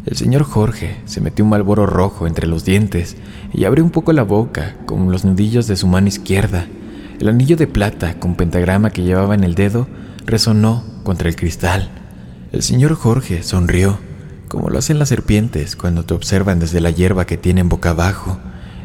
El 0.06 0.18
señor 0.18 0.44
Jorge 0.44 0.98
se 1.06 1.22
metió 1.22 1.46
un 1.46 1.52
malboro 1.52 1.86
rojo 1.86 2.28
entre 2.28 2.46
los 2.46 2.66
dientes 2.66 3.16
y 3.54 3.64
abrió 3.64 3.84
un 3.84 3.92
poco 3.92 4.12
la 4.12 4.24
boca, 4.24 4.76
como 4.86 5.10
los 5.10 5.24
nudillos 5.24 5.66
de 5.68 5.78
su 5.78 5.88
mano 5.88 6.08
izquierda. 6.08 6.68
El 7.20 7.30
anillo 7.30 7.56
de 7.56 7.68
plata 7.68 8.20
con 8.20 8.36
pentagrama 8.36 8.90
que 8.90 9.04
llevaba 9.04 9.34
en 9.34 9.46
el 9.46 9.56
dedo 9.56 9.88
resonó 10.26 10.84
contra 11.04 11.30
el 11.30 11.38
cristal. 11.38 11.90
El 12.52 12.62
señor 12.62 12.96
Jorge 12.96 13.44
sonrió, 13.44 13.98
como 14.56 14.70
lo 14.70 14.80
hacen 14.80 15.00
las 15.00 15.10
serpientes 15.10 15.76
cuando 15.76 16.06
te 16.06 16.14
observan 16.14 16.60
desde 16.60 16.80
la 16.80 16.90
hierba 16.90 17.26
que 17.26 17.36
tienen 17.36 17.68
boca 17.68 17.90
abajo. 17.90 18.38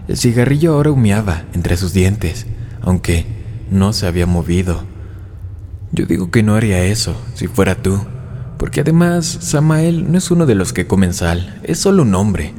El 0.09 0.17
cigarrillo 0.17 0.73
ahora 0.73 0.91
humeaba 0.91 1.45
entre 1.53 1.77
sus 1.77 1.93
dientes, 1.93 2.49
aunque 2.81 3.25
no 3.71 3.93
se 3.93 4.09
había 4.09 4.27
movido. 4.27 4.83
Yo 5.93 6.07
digo 6.07 6.33
que 6.33 6.43
no 6.43 6.57
haría 6.57 6.85
eso 6.87 7.15
si 7.35 7.47
fuera 7.47 7.77
tú. 7.77 8.01
Porque 8.59 8.81
además, 8.81 9.27
Samael 9.27 10.11
no 10.11 10.19
es 10.19 10.33
uno 10.33 10.45
de 10.45 10.57
los 10.57 10.73
que 10.73 10.89
comen 10.89 11.15
sal, 11.15 11.61
es 11.63 11.79
solo 11.79 12.03
un 12.03 12.17
hombre. 12.17 12.53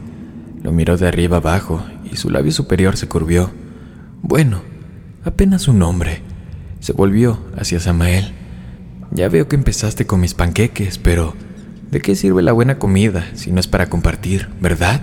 Lo 0.63 0.71
miró 0.71 0.95
de 0.95 1.10
arriba 1.10 1.36
abajo 1.36 1.84
y 2.10 2.15
su 2.15 2.30
labio 2.30 2.54
superior 2.54 2.95
se 2.95 3.10
curvió. 3.10 3.52
Bueno, 4.21 4.62
apenas 5.26 5.67
un 5.67 5.84
hombre. 5.84 6.21
Se 6.80 6.93
volvió 6.93 7.41
hacia 7.58 7.82
Samael. 7.82 8.32
Ya 9.12 9.28
veo 9.28 9.50
que 9.50 9.58
empezaste 9.58 10.08
con 10.08 10.21
mis 10.21 10.34
panqueques, 10.34 10.97
pero 10.97 11.36
¿de 11.91 12.01
qué 12.01 12.15
sirve 12.15 12.41
la 12.41 12.54
buena 12.54 12.80
comida 12.80 13.25
si 13.34 13.51
no 13.51 13.60
es 13.60 13.67
para 13.67 13.89
compartir, 13.89 14.49
verdad? 14.60 15.01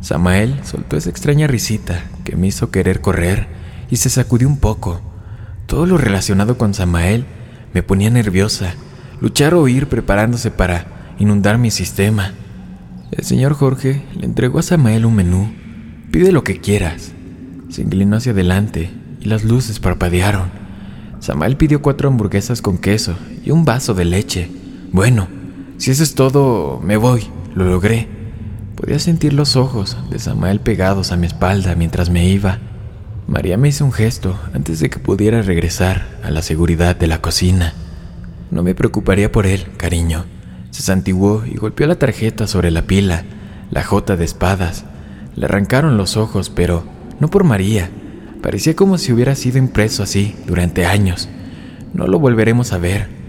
Samael 0.00 0.60
soltó 0.64 0.96
esa 0.96 1.10
extraña 1.10 1.46
risita 1.46 2.02
que 2.24 2.36
me 2.36 2.48
hizo 2.48 2.70
querer 2.70 3.00
correr 3.00 3.46
y 3.88 3.96
se 3.96 4.10
sacudió 4.10 4.48
un 4.48 4.58
poco. 4.58 5.00
Todo 5.66 5.86
lo 5.86 5.96
relacionado 5.96 6.58
con 6.58 6.74
Samael 6.74 7.24
me 7.72 7.82
ponía 7.82 8.10
nerviosa 8.10 8.74
luchar 9.20 9.54
o 9.54 9.68
ir 9.68 9.86
preparándose 9.86 10.50
para 10.50 11.14
inundar 11.20 11.56
mi 11.56 11.70
sistema. 11.70 12.32
El 13.12 13.24
señor 13.24 13.54
Jorge 13.54 14.02
le 14.18 14.26
entregó 14.26 14.58
a 14.58 14.62
Samael 14.62 15.06
un 15.06 15.14
menú. 15.14 15.52
Pide 16.10 16.32
lo 16.32 16.42
que 16.42 16.60
quieras. 16.60 17.12
Se 17.68 17.82
inclinó 17.82 18.16
hacia 18.16 18.32
adelante 18.32 18.90
y 19.20 19.26
las 19.26 19.44
luces 19.44 19.78
parpadearon. 19.78 20.50
Samael 21.20 21.56
pidió 21.56 21.80
cuatro 21.80 22.08
hamburguesas 22.08 22.60
con 22.60 22.78
queso 22.78 23.16
y 23.44 23.52
un 23.52 23.64
vaso 23.64 23.94
de 23.94 24.04
leche. 24.04 24.50
Bueno, 24.90 25.28
si 25.82 25.90
eso 25.90 26.04
es 26.04 26.14
todo, 26.14 26.78
me 26.80 26.96
voy. 26.96 27.26
Lo 27.56 27.64
logré. 27.64 28.06
Podía 28.76 29.00
sentir 29.00 29.32
los 29.32 29.56
ojos 29.56 29.96
de 30.10 30.20
Samael 30.20 30.60
pegados 30.60 31.10
a 31.10 31.16
mi 31.16 31.26
espalda 31.26 31.74
mientras 31.74 32.08
me 32.08 32.24
iba. 32.28 32.60
María 33.26 33.56
me 33.56 33.66
hizo 33.66 33.84
un 33.84 33.90
gesto 33.90 34.38
antes 34.54 34.78
de 34.78 34.90
que 34.90 35.00
pudiera 35.00 35.42
regresar 35.42 36.06
a 36.22 36.30
la 36.30 36.40
seguridad 36.40 36.94
de 36.94 37.08
la 37.08 37.20
cocina. 37.20 37.74
No 38.52 38.62
me 38.62 38.76
preocuparía 38.76 39.32
por 39.32 39.44
él, 39.44 39.72
cariño. 39.76 40.24
Se 40.70 40.82
santiguó 40.82 41.44
y 41.46 41.56
golpeó 41.56 41.88
la 41.88 41.98
tarjeta 41.98 42.46
sobre 42.46 42.70
la 42.70 42.82
pila, 42.82 43.24
la 43.72 43.82
jota 43.82 44.14
de 44.14 44.24
espadas. 44.24 44.84
Le 45.34 45.46
arrancaron 45.46 45.96
los 45.96 46.16
ojos, 46.16 46.48
pero 46.48 46.84
no 47.18 47.26
por 47.26 47.42
María. 47.42 47.90
Parecía 48.40 48.76
como 48.76 48.98
si 48.98 49.12
hubiera 49.12 49.34
sido 49.34 49.58
impreso 49.58 50.04
así 50.04 50.36
durante 50.46 50.86
años. 50.86 51.28
No 51.92 52.06
lo 52.06 52.20
volveremos 52.20 52.72
a 52.72 52.78
ver. 52.78 53.21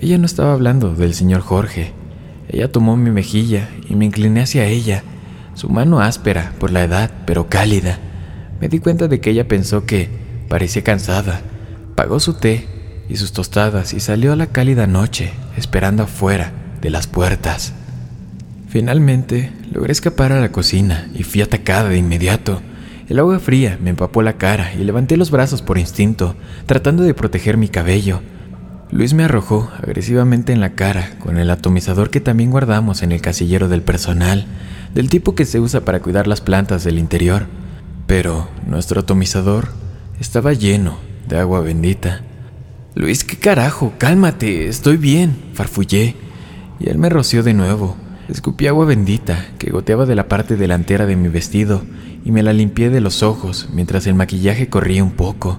Ella 0.00 0.16
no 0.16 0.26
estaba 0.26 0.52
hablando 0.52 0.94
del 0.94 1.12
señor 1.12 1.40
Jorge. 1.40 1.92
Ella 2.48 2.70
tomó 2.70 2.96
mi 2.96 3.10
mejilla 3.10 3.68
y 3.88 3.96
me 3.96 4.04
incliné 4.04 4.42
hacia 4.42 4.66
ella, 4.66 5.02
su 5.54 5.68
mano 5.68 6.00
áspera 6.00 6.52
por 6.60 6.70
la 6.70 6.84
edad, 6.84 7.10
pero 7.26 7.48
cálida. 7.48 7.98
Me 8.60 8.68
di 8.68 8.78
cuenta 8.78 9.08
de 9.08 9.20
que 9.20 9.30
ella 9.30 9.48
pensó 9.48 9.86
que 9.86 10.08
parecía 10.48 10.84
cansada. 10.84 11.40
Pagó 11.96 12.20
su 12.20 12.34
té 12.34 12.68
y 13.08 13.16
sus 13.16 13.32
tostadas 13.32 13.92
y 13.92 13.98
salió 13.98 14.32
a 14.32 14.36
la 14.36 14.46
cálida 14.46 14.86
noche, 14.86 15.32
esperando 15.56 16.04
afuera 16.04 16.52
de 16.80 16.90
las 16.90 17.08
puertas. 17.08 17.72
Finalmente, 18.68 19.50
logré 19.72 19.90
escapar 19.90 20.30
a 20.30 20.40
la 20.40 20.52
cocina 20.52 21.08
y 21.12 21.24
fui 21.24 21.42
atacada 21.42 21.88
de 21.88 21.98
inmediato. 21.98 22.62
El 23.08 23.18
agua 23.18 23.40
fría 23.40 23.78
me 23.82 23.90
empapó 23.90 24.22
la 24.22 24.34
cara 24.34 24.72
y 24.74 24.84
levanté 24.84 25.16
los 25.16 25.32
brazos 25.32 25.60
por 25.60 25.76
instinto, 25.76 26.36
tratando 26.66 27.02
de 27.02 27.14
proteger 27.14 27.56
mi 27.56 27.68
cabello. 27.68 28.20
Luis 28.90 29.12
me 29.12 29.24
arrojó 29.24 29.70
agresivamente 29.82 30.54
en 30.54 30.60
la 30.60 30.70
cara 30.70 31.10
con 31.18 31.36
el 31.36 31.50
atomizador 31.50 32.08
que 32.08 32.20
también 32.20 32.50
guardamos 32.50 33.02
en 33.02 33.12
el 33.12 33.20
casillero 33.20 33.68
del 33.68 33.82
personal, 33.82 34.46
del 34.94 35.10
tipo 35.10 35.34
que 35.34 35.44
se 35.44 35.60
usa 35.60 35.82
para 35.82 36.00
cuidar 36.00 36.26
las 36.26 36.40
plantas 36.40 36.84
del 36.84 36.98
interior. 36.98 37.46
Pero 38.06 38.48
nuestro 38.66 39.00
atomizador 39.00 39.68
estaba 40.20 40.54
lleno 40.54 40.96
de 41.28 41.38
agua 41.38 41.60
bendita. 41.60 42.22
Luis, 42.94 43.24
¿qué 43.24 43.36
carajo? 43.36 43.92
Cálmate, 43.98 44.68
estoy 44.68 44.96
bien, 44.96 45.36
farfullé. 45.52 46.16
Y 46.80 46.88
él 46.88 46.96
me 46.96 47.10
roció 47.10 47.42
de 47.42 47.52
nuevo. 47.52 47.94
Escupí 48.30 48.68
agua 48.68 48.86
bendita 48.86 49.44
que 49.58 49.70
goteaba 49.70 50.06
de 50.06 50.14
la 50.14 50.28
parte 50.28 50.56
delantera 50.56 51.04
de 51.04 51.16
mi 51.16 51.28
vestido 51.28 51.82
y 52.24 52.32
me 52.32 52.42
la 52.42 52.54
limpié 52.54 52.88
de 52.88 53.02
los 53.02 53.22
ojos 53.22 53.68
mientras 53.72 54.06
el 54.06 54.14
maquillaje 54.14 54.68
corría 54.70 55.04
un 55.04 55.12
poco. 55.12 55.58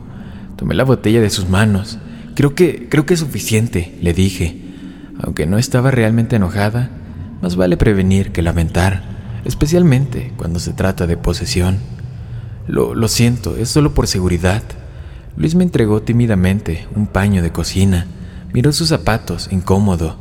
Tomé 0.55 0.73
la 0.73 0.83
botella 0.83 1.21
de 1.21 1.29
sus 1.29 1.47
manos. 1.47 1.99
Creo 2.39 2.55
que, 2.55 2.87
creo 2.87 3.05
que 3.05 3.15
es 3.15 3.19
suficiente, 3.19 3.97
le 4.01 4.13
dije. 4.13 4.55
Aunque 5.21 5.45
no 5.45 5.57
estaba 5.57 5.91
realmente 5.91 6.37
enojada, 6.37 6.89
más 7.41 7.57
vale 7.57 7.75
prevenir 7.75 8.31
que 8.31 8.41
lamentar, 8.41 9.03
especialmente 9.43 10.31
cuando 10.37 10.61
se 10.61 10.71
trata 10.71 11.05
de 11.05 11.17
posesión. 11.17 11.79
Lo, 12.65 12.95
lo 12.95 13.09
siento, 13.09 13.57
es 13.57 13.67
solo 13.67 13.93
por 13.93 14.07
seguridad. 14.07 14.63
Luis 15.35 15.53
me 15.55 15.65
entregó 15.65 16.01
tímidamente 16.01 16.87
un 16.95 17.07
paño 17.07 17.43
de 17.43 17.51
cocina. 17.51 18.07
Miró 18.53 18.71
sus 18.71 18.87
zapatos, 18.87 19.49
incómodo. 19.51 20.15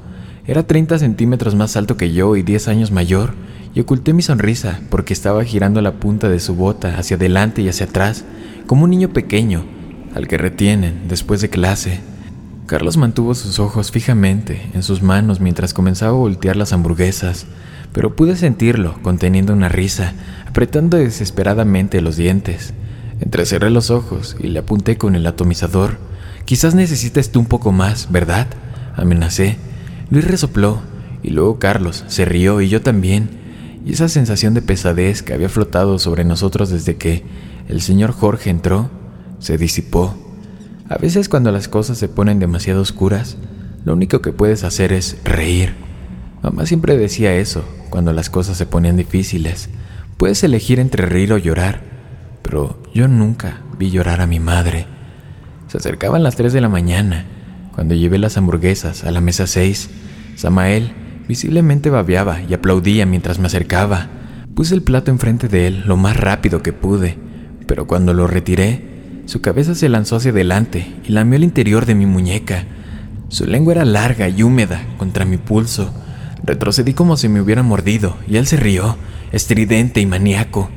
Era 0.45 0.67
30 0.67 0.99
centímetros 0.99 1.55
más 1.55 1.77
alto 1.77 1.97
que 1.97 2.13
yo 2.13 2.35
y 2.35 2.43
10 2.43 2.67
años 2.67 2.91
mayor, 2.91 3.35
y 3.77 3.81
oculté 3.81 4.13
mi 4.13 4.23
sonrisa 4.23 4.81
porque 4.91 5.13
estaba 5.13 5.45
girando 5.45 5.81
la 5.83 5.93
punta 5.93 6.29
de 6.29 6.41
su 6.41 6.57
bota 6.57 6.99
hacia 6.99 7.17
adelante 7.17 7.63
y 7.63 7.69
hacia 7.69 7.87
atrás, 7.87 8.25
como 8.67 8.83
un 8.83 8.91
niño 8.91 9.11
pequeño, 9.11 9.78
al 10.15 10.29
que 10.29 10.39
retienen 10.39 11.09
después 11.09 11.41
de 11.41 11.51
clase. 11.51 12.01
Carlos 12.67 12.97
mantuvo 12.97 13.35
sus 13.35 13.59
ojos 13.59 13.91
fijamente 13.91 14.71
en 14.75 14.83
sus 14.83 15.03
manos 15.03 15.41
mientras 15.41 15.73
comenzaba 15.73 16.13
a 16.13 16.17
voltear 16.17 16.57
las 16.57 16.73
hamburguesas, 16.73 17.47
pero 17.93 18.15
pude 18.15 18.37
sentirlo 18.37 18.99
conteniendo 19.03 19.53
una 19.53 19.69
risa, 19.69 20.13
apretando 20.47 20.99
desesperadamente 20.99 22.01
los 22.03 22.17
dientes. 22.17 22.75
Entrecerré 23.21 23.71
los 23.71 23.91
ojos 23.91 24.37
y 24.39 24.49
le 24.49 24.59
apunté 24.59 24.99
con 24.99 25.17
el 25.17 25.27
atomizador. 25.27 25.99
Quizás 26.45 26.75
necesites 26.75 27.33
tú 27.33 27.41
un 27.41 27.47
poco 27.47 27.73
más, 27.73 28.13
¿verdad? 28.13 28.47
Amenacé. 28.97 29.57
Luis 30.11 30.27
resopló 30.27 30.81
y 31.23 31.31
luego 31.31 31.59
Carlos 31.59 32.05
se 32.09 32.25
rió 32.25 32.61
y 32.61 32.69
yo 32.69 32.83
también. 32.83 33.31
Y 33.87 33.93
esa 33.93 34.09
sensación 34.09 34.55
de 34.55 34.63
pesadez 34.63 35.23
que 35.23 35.33
había 35.33 35.49
flotado 35.49 35.99
sobre 35.99 36.25
nosotros 36.25 36.69
desde 36.71 36.97
que 36.97 37.25
el 37.69 37.81
señor 37.81 38.13
Jorge 38.13 38.51
entró 38.51 38.91
se 39.39 39.59
disipó. 39.59 40.17
A 40.89 40.97
veces 40.97 41.29
cuando 41.29 41.53
las 41.53 41.69
cosas 41.69 41.99
se 41.99 42.09
ponen 42.09 42.39
demasiado 42.39 42.81
oscuras, 42.81 43.37
lo 43.85 43.93
único 43.93 44.21
que 44.21 44.33
puedes 44.33 44.65
hacer 44.65 44.93
es 44.93 45.19
reír. 45.25 45.75
Mamá 46.43 46.67
siempre 46.67 46.97
decía 46.97 47.35
eso 47.35 47.65
cuando 47.91 48.13
las 48.13 48.31
cosas 48.31 48.57
se 48.57 48.67
ponían 48.67 48.97
difíciles. 48.97 49.69
Puedes 50.17 50.43
elegir 50.45 50.81
entre 50.81 51.07
reír 51.07 51.33
o 51.33 51.39
llorar 51.39 51.99
pero 52.49 52.79
yo 52.95 53.09
nunca 53.09 53.61
vi 53.79 53.91
llorar 53.91 54.23
a 54.23 54.27
mi 54.27 54.41
madre. 54.41 54.87
Se 55.67 55.77
acercaban 55.77 56.23
las 56.23 56.35
3 56.37 56.51
de 56.55 56.63
la 56.63 56.71
mañana, 56.71 57.27
cuando 57.75 57.95
llevé 57.95 58.17
las 58.17 58.39
hamburguesas 58.39 59.05
a 59.05 59.11
la 59.11 59.21
mesa 59.21 59.47
6. 59.47 59.91
Samael 60.35 60.95
visiblemente 61.29 61.91
babeaba 61.91 62.41
y 62.41 62.55
aplaudía 62.55 63.05
mientras 63.05 63.39
me 63.39 63.49
acercaba. 63.49 64.09
Puse 64.55 64.75
el 64.75 64.81
plato 64.81 65.11
enfrente 65.11 65.49
de 65.49 65.67
él 65.67 65.83
lo 65.85 65.99
más 65.99 66.17
rápido 66.17 66.63
que 66.63 66.73
pude, 66.73 67.19
pero 67.67 67.87
cuando 67.87 68.15
lo 68.15 68.27
retiré, 68.27 68.98
su 69.29 69.43
cabeza 69.43 69.75
se 69.75 69.91
lanzó 69.91 70.17
hacia 70.17 70.31
adelante 70.31 70.91
y 71.07 71.13
lamió 71.13 71.37
el 71.37 71.45
interior 71.45 71.85
de 71.85 71.95
mi 71.95 72.07
muñeca. 72.07 72.65
Su 73.29 73.45
lengua 73.45 73.75
era 73.75 73.85
larga 73.85 74.27
y 74.31 74.43
húmeda 74.43 74.81
contra 74.97 75.27
mi 75.27 75.37
pulso. 75.37 75.93
Retrocedí 76.43 76.95
como 76.95 77.19
si 77.19 77.29
me 77.29 77.43
hubiera 77.43 77.63
mordido 77.63 78.17
y 78.27 78.39
él 78.39 78.47
se 78.47 78.57
rió, 78.57 78.97
estridente 79.31 80.01
y 80.01 80.07
maníaco. 80.07 80.71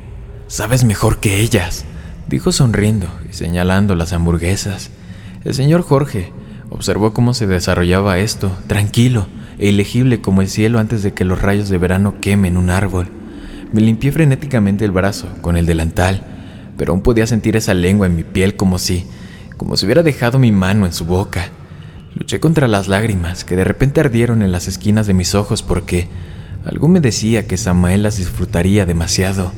Sabes 0.48 0.84
mejor 0.84 1.18
que 1.18 1.40
ellas, 1.40 1.86
dijo 2.28 2.52
sonriendo 2.52 3.06
y 3.26 3.32
señalando 3.32 3.94
las 3.94 4.12
hamburguesas. 4.12 4.90
El 5.44 5.54
señor 5.54 5.80
Jorge 5.80 6.30
observó 6.68 7.14
cómo 7.14 7.32
se 7.32 7.46
desarrollaba 7.46 8.18
esto, 8.18 8.52
tranquilo 8.66 9.28
e 9.58 9.70
ilegible 9.70 10.20
como 10.20 10.42
el 10.42 10.48
cielo 10.48 10.78
antes 10.78 11.02
de 11.02 11.14
que 11.14 11.24
los 11.24 11.40
rayos 11.40 11.70
de 11.70 11.78
verano 11.78 12.16
quemen 12.20 12.58
un 12.58 12.68
árbol. 12.68 13.08
Me 13.72 13.80
limpié 13.80 14.12
frenéticamente 14.12 14.84
el 14.84 14.90
brazo 14.90 15.26
con 15.40 15.56
el 15.56 15.64
delantal, 15.64 16.31
pero 16.82 16.94
aún 16.94 17.02
podía 17.02 17.28
sentir 17.28 17.54
esa 17.54 17.74
lengua 17.74 18.08
en 18.08 18.16
mi 18.16 18.24
piel 18.24 18.56
como 18.56 18.76
si, 18.80 19.06
como 19.56 19.76
si 19.76 19.86
hubiera 19.86 20.02
dejado 20.02 20.40
mi 20.40 20.50
mano 20.50 20.84
en 20.84 20.92
su 20.92 21.04
boca. 21.04 21.50
Luché 22.16 22.40
contra 22.40 22.66
las 22.66 22.88
lágrimas 22.88 23.44
que 23.44 23.54
de 23.54 23.62
repente 23.62 24.00
ardieron 24.00 24.42
en 24.42 24.50
las 24.50 24.66
esquinas 24.66 25.06
de 25.06 25.14
mis 25.14 25.36
ojos 25.36 25.62
porque 25.62 26.08
algo 26.64 26.88
me 26.88 26.98
decía 26.98 27.46
que 27.46 27.56
Samael 27.56 28.02
las 28.02 28.16
disfrutaría 28.16 28.84
demasiado. 28.84 29.52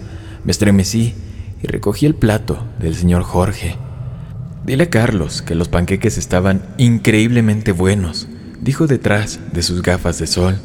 Me 0.44 0.52
estremecí 0.52 1.14
y 1.62 1.66
recogí 1.66 2.04
el 2.04 2.14
plato 2.14 2.62
del 2.78 2.94
señor 2.94 3.22
Jorge. 3.22 3.78
Dile 4.66 4.84
a 4.84 4.90
Carlos 4.90 5.40
que 5.40 5.54
los 5.54 5.68
panqueques 5.70 6.18
estaban 6.18 6.74
increíblemente 6.76 7.72
buenos, 7.72 8.28
dijo 8.60 8.86
detrás 8.86 9.40
de 9.50 9.62
sus 9.62 9.80
gafas 9.80 10.18
de 10.18 10.26
sol. 10.26 10.58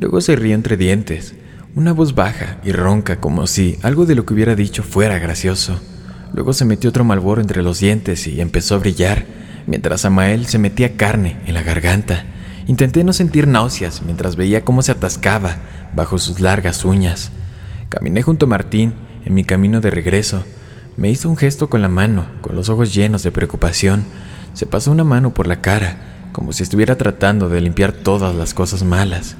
Luego 0.00 0.20
se 0.20 0.34
rió 0.34 0.56
entre 0.56 0.76
dientes, 0.76 1.36
una 1.76 1.92
voz 1.92 2.16
baja 2.16 2.58
y 2.64 2.72
ronca 2.72 3.20
como 3.20 3.46
si 3.46 3.78
algo 3.82 4.04
de 4.04 4.16
lo 4.16 4.26
que 4.26 4.34
hubiera 4.34 4.56
dicho 4.56 4.82
fuera 4.82 5.20
gracioso. 5.20 5.80
Luego 6.34 6.52
se 6.52 6.64
metió 6.64 6.90
otro 6.90 7.04
malboro 7.04 7.40
entre 7.40 7.62
los 7.62 7.80
dientes 7.80 8.26
y 8.26 8.40
empezó 8.40 8.74
a 8.74 8.78
brillar, 8.78 9.26
mientras 9.66 10.02
Samael 10.02 10.46
se 10.46 10.58
metía 10.58 10.96
carne 10.96 11.36
en 11.46 11.54
la 11.54 11.62
garganta. 11.62 12.24
Intenté 12.66 13.04
no 13.04 13.12
sentir 13.12 13.46
náuseas 13.46 14.02
mientras 14.02 14.36
veía 14.36 14.64
cómo 14.64 14.82
se 14.82 14.92
atascaba 14.92 15.56
bajo 15.94 16.18
sus 16.18 16.40
largas 16.40 16.84
uñas. 16.84 17.32
Caminé 17.88 18.22
junto 18.22 18.46
a 18.46 18.48
Martín 18.48 18.94
en 19.24 19.34
mi 19.34 19.44
camino 19.44 19.80
de 19.80 19.90
regreso. 19.90 20.44
Me 20.96 21.10
hizo 21.10 21.28
un 21.28 21.36
gesto 21.36 21.68
con 21.68 21.82
la 21.82 21.88
mano, 21.88 22.26
con 22.40 22.56
los 22.56 22.68
ojos 22.68 22.94
llenos 22.94 23.22
de 23.22 23.32
preocupación. 23.32 24.04
Se 24.54 24.66
pasó 24.66 24.90
una 24.90 25.04
mano 25.04 25.34
por 25.34 25.46
la 25.46 25.60
cara, 25.60 26.28
como 26.32 26.52
si 26.52 26.62
estuviera 26.62 26.96
tratando 26.96 27.48
de 27.48 27.60
limpiar 27.60 27.92
todas 27.92 28.34
las 28.34 28.54
cosas 28.54 28.82
malas. 28.84 29.36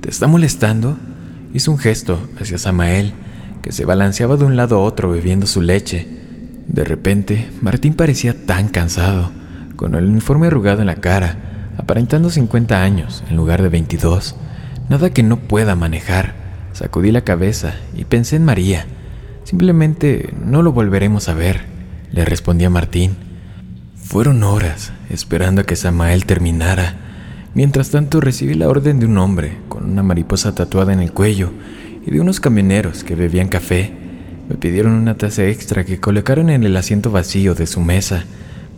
¿Te 0.00 0.10
está 0.10 0.26
molestando? 0.26 0.96
Hizo 1.54 1.72
un 1.72 1.78
gesto 1.78 2.28
hacia 2.40 2.58
Samael, 2.58 3.14
que 3.62 3.72
se 3.72 3.84
balanceaba 3.84 4.36
de 4.36 4.44
un 4.44 4.56
lado 4.56 4.76
a 4.76 4.82
otro 4.82 5.10
bebiendo 5.10 5.46
su 5.46 5.62
leche. 5.62 6.06
De 6.68 6.84
repente, 6.84 7.48
Martín 7.60 7.94
parecía 7.94 8.46
tan 8.46 8.68
cansado, 8.68 9.30
con 9.76 9.94
el 9.94 10.06
uniforme 10.06 10.48
arrugado 10.48 10.80
en 10.80 10.86
la 10.86 10.96
cara, 10.96 11.72
aparentando 11.78 12.30
50 12.30 12.82
años 12.82 13.22
en 13.28 13.36
lugar 13.36 13.62
de 13.62 13.68
22. 13.68 14.36
Nada 14.88 15.10
que 15.10 15.22
no 15.22 15.38
pueda 15.38 15.74
manejar. 15.74 16.34
Sacudí 16.72 17.10
la 17.10 17.22
cabeza 17.22 17.74
y 17.94 18.04
pensé 18.04 18.36
en 18.36 18.44
María. 18.44 18.86
Simplemente 19.44 20.34
no 20.44 20.62
lo 20.62 20.72
volveremos 20.72 21.28
a 21.28 21.34
ver, 21.34 21.62
le 22.12 22.24
respondí 22.24 22.64
a 22.64 22.70
Martín. 22.70 23.16
Fueron 23.96 24.42
horas 24.42 24.92
esperando 25.10 25.62
a 25.62 25.64
que 25.64 25.76
Samael 25.76 26.26
terminara. 26.26 26.96
Mientras 27.54 27.90
tanto 27.90 28.20
recibí 28.20 28.54
la 28.54 28.68
orden 28.68 29.00
de 29.00 29.06
un 29.06 29.18
hombre 29.18 29.58
con 29.68 29.90
una 29.90 30.02
mariposa 30.02 30.54
tatuada 30.54 30.92
en 30.92 31.00
el 31.00 31.12
cuello 31.12 31.52
y 32.06 32.10
de 32.10 32.20
unos 32.20 32.38
camioneros 32.38 33.02
que 33.02 33.14
bebían 33.14 33.48
café. 33.48 34.05
Me 34.48 34.56
pidieron 34.56 34.92
una 34.92 35.16
taza 35.16 35.44
extra 35.44 35.84
que 35.84 36.00
colocaron 36.00 36.50
en 36.50 36.64
el 36.64 36.76
asiento 36.76 37.10
vacío 37.10 37.54
de 37.54 37.66
su 37.66 37.80
mesa. 37.80 38.24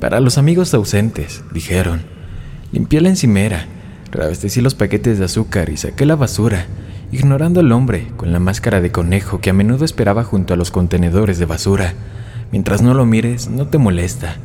Para 0.01 0.21
los 0.21 0.39
amigos 0.39 0.73
ausentes, 0.75 1.43
dijeron. 1.53 2.03
Limpié 2.73 3.01
la 3.01 3.09
encimera, 3.09 3.67
reabastecí 4.11 4.61
los 4.61 4.75
paquetes 4.75 5.19
de 5.19 5.25
azúcar 5.25 5.71
y 5.71 5.77
saqué 5.77 6.07
la 6.07 6.17
basura 6.17 6.67
ignorando 7.13 7.61
al 7.61 7.73
hombre 7.73 8.09
con 8.17 8.33
la 8.33 8.39
máscara 8.39 8.81
de 8.81 8.93
conejo 8.93 9.41
que 9.41 9.51
a 9.51 9.55
menudo 9.55 9.85
esperaba 9.85 10.25
junto 10.25 10.55
a 10.55 10.57
los 10.57 10.71
contenedores 10.71 11.39
de 11.39 11.47
basura. 11.47 11.95
Mientras 12.53 12.83
no 12.83 12.95
lo 12.95 13.07
mires, 13.07 13.49
no 13.49 13.69
te 13.69 13.79
molesta. 13.79 14.37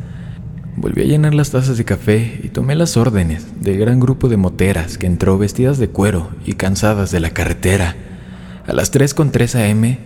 Volví 0.75 1.01
a 1.01 1.05
llenar 1.05 1.33
las 1.33 1.51
tazas 1.51 1.77
de 1.77 1.85
café 1.85 2.39
y 2.43 2.49
tomé 2.49 2.75
las 2.75 2.97
órdenes 2.97 3.61
del 3.61 3.77
gran 3.77 3.99
grupo 3.99 4.27
de 4.27 4.37
moteras 4.37 4.97
que 4.97 5.07
entró 5.07 5.37
vestidas 5.37 5.77
de 5.77 5.89
cuero 5.89 6.29
y 6.45 6.53
cansadas 6.53 7.11
de 7.11 7.19
la 7.19 7.29
carretera. 7.29 7.95
A 8.65 8.73
las 8.73 8.93
3.3 8.93 9.71
am, 9.71 9.97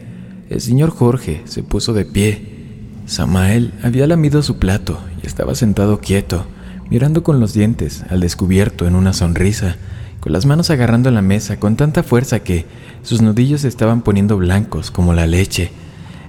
el 0.50 0.62
señor 0.62 0.90
Jorge 0.90 1.42
se 1.46 1.64
puso 1.64 1.94
de 1.94 2.06
pie. 2.06 2.56
Samael 3.06 3.74
había 3.84 4.08
lamido 4.08 4.42
su 4.44 4.58
plato 4.58 5.00
y 5.24 5.28
estaba 5.28 5.56
sentado 5.56 6.00
quieto, 6.00 6.46
mirando 6.90 7.24
con 7.24 7.40
los 7.40 7.54
dientes 7.54 8.04
al 8.10 8.20
descubierto 8.20 8.88
en 8.88 8.96
una 8.96 9.14
sonrisa 9.14 9.78
con 10.20 10.34
las 10.34 10.46
manos 10.46 10.70
agarrando 10.70 11.12
la 11.12 11.22
mesa 11.22 11.60
con 11.60 11.76
tanta 11.76 12.04
fuerza 12.04 12.40
que 12.40 12.66
sus 13.04 13.22
nudillos 13.22 13.62
se 13.62 13.68
estaban 13.68 14.02
poniendo 14.02 14.38
blancos 14.38 14.92
como 14.92 15.14
la 15.14 15.28
leche. 15.28 15.72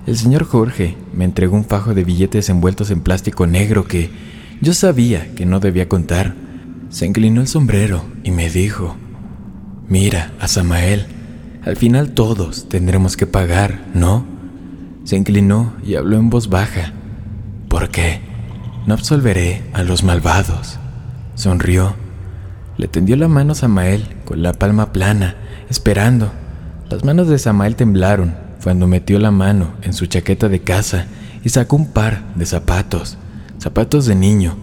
El 0.07 0.17
señor 0.17 0.45
Jorge 0.45 0.97
me 1.13 1.25
entregó 1.25 1.57
un 1.57 1.65
fajo 1.65 1.95
de 1.95 2.05
billetes 2.05 2.49
envueltos 2.49 2.91
en 2.91 3.01
plástico 3.01 3.47
negro 3.47 3.87
que 3.87 4.11
yo 4.61 4.75
sabía 4.75 5.35
que 5.35 5.47
no 5.47 5.61
debía 5.61 5.89
contar. 5.89 6.35
Se 6.91 7.07
inclinó 7.07 7.41
el 7.41 7.49
sombrero 7.49 8.05
y 8.25 8.31
me 8.31 8.49
dijo, 8.51 8.97
mira 9.89 10.33
a 10.41 10.49
Samael, 10.49 11.07
al 11.69 11.77
final 11.77 12.13
todos 12.13 12.67
tendremos 12.71 13.19
que 13.19 13.27
pagar, 13.27 13.85
¿no? 13.93 14.25
Se 15.05 15.19
inclinó 15.19 15.75
y 15.85 15.97
habló 15.97 16.17
en 16.17 16.31
voz 16.31 16.49
baja. 16.49 16.95
¿Por 17.69 17.91
qué? 17.91 18.23
No 18.87 18.95
absolveré 18.95 19.65
a 19.75 19.83
los 19.83 20.03
malvados. 20.03 20.79
Sonrió 21.35 21.95
le 22.79 22.89
tendió 22.89 23.17
la 23.17 23.29
mano 23.29 23.53
a 23.53 23.55
Samael 23.55 24.03
con 24.25 24.43
la 24.43 24.55
palma 24.55 24.95
plana, 24.95 25.37
esperando. 25.69 26.33
Las 26.89 27.05
manos 27.05 27.29
de 27.29 27.39
Samael 27.39 27.77
temblaron 27.77 28.35
cuando 28.63 28.87
metió 28.87 29.19
la 29.19 29.31
mano 29.31 29.73
en 29.83 29.93
su 29.93 30.07
chaqueta 30.07 30.49
de 30.49 30.61
casa 30.61 31.05
y 31.45 31.51
sacó 31.51 31.77
un 31.77 31.89
par 31.89 32.23
de 32.35 32.47
zapatos, 32.47 33.19
zapatos 33.59 34.07
de 34.07 34.15
niño, 34.15 34.57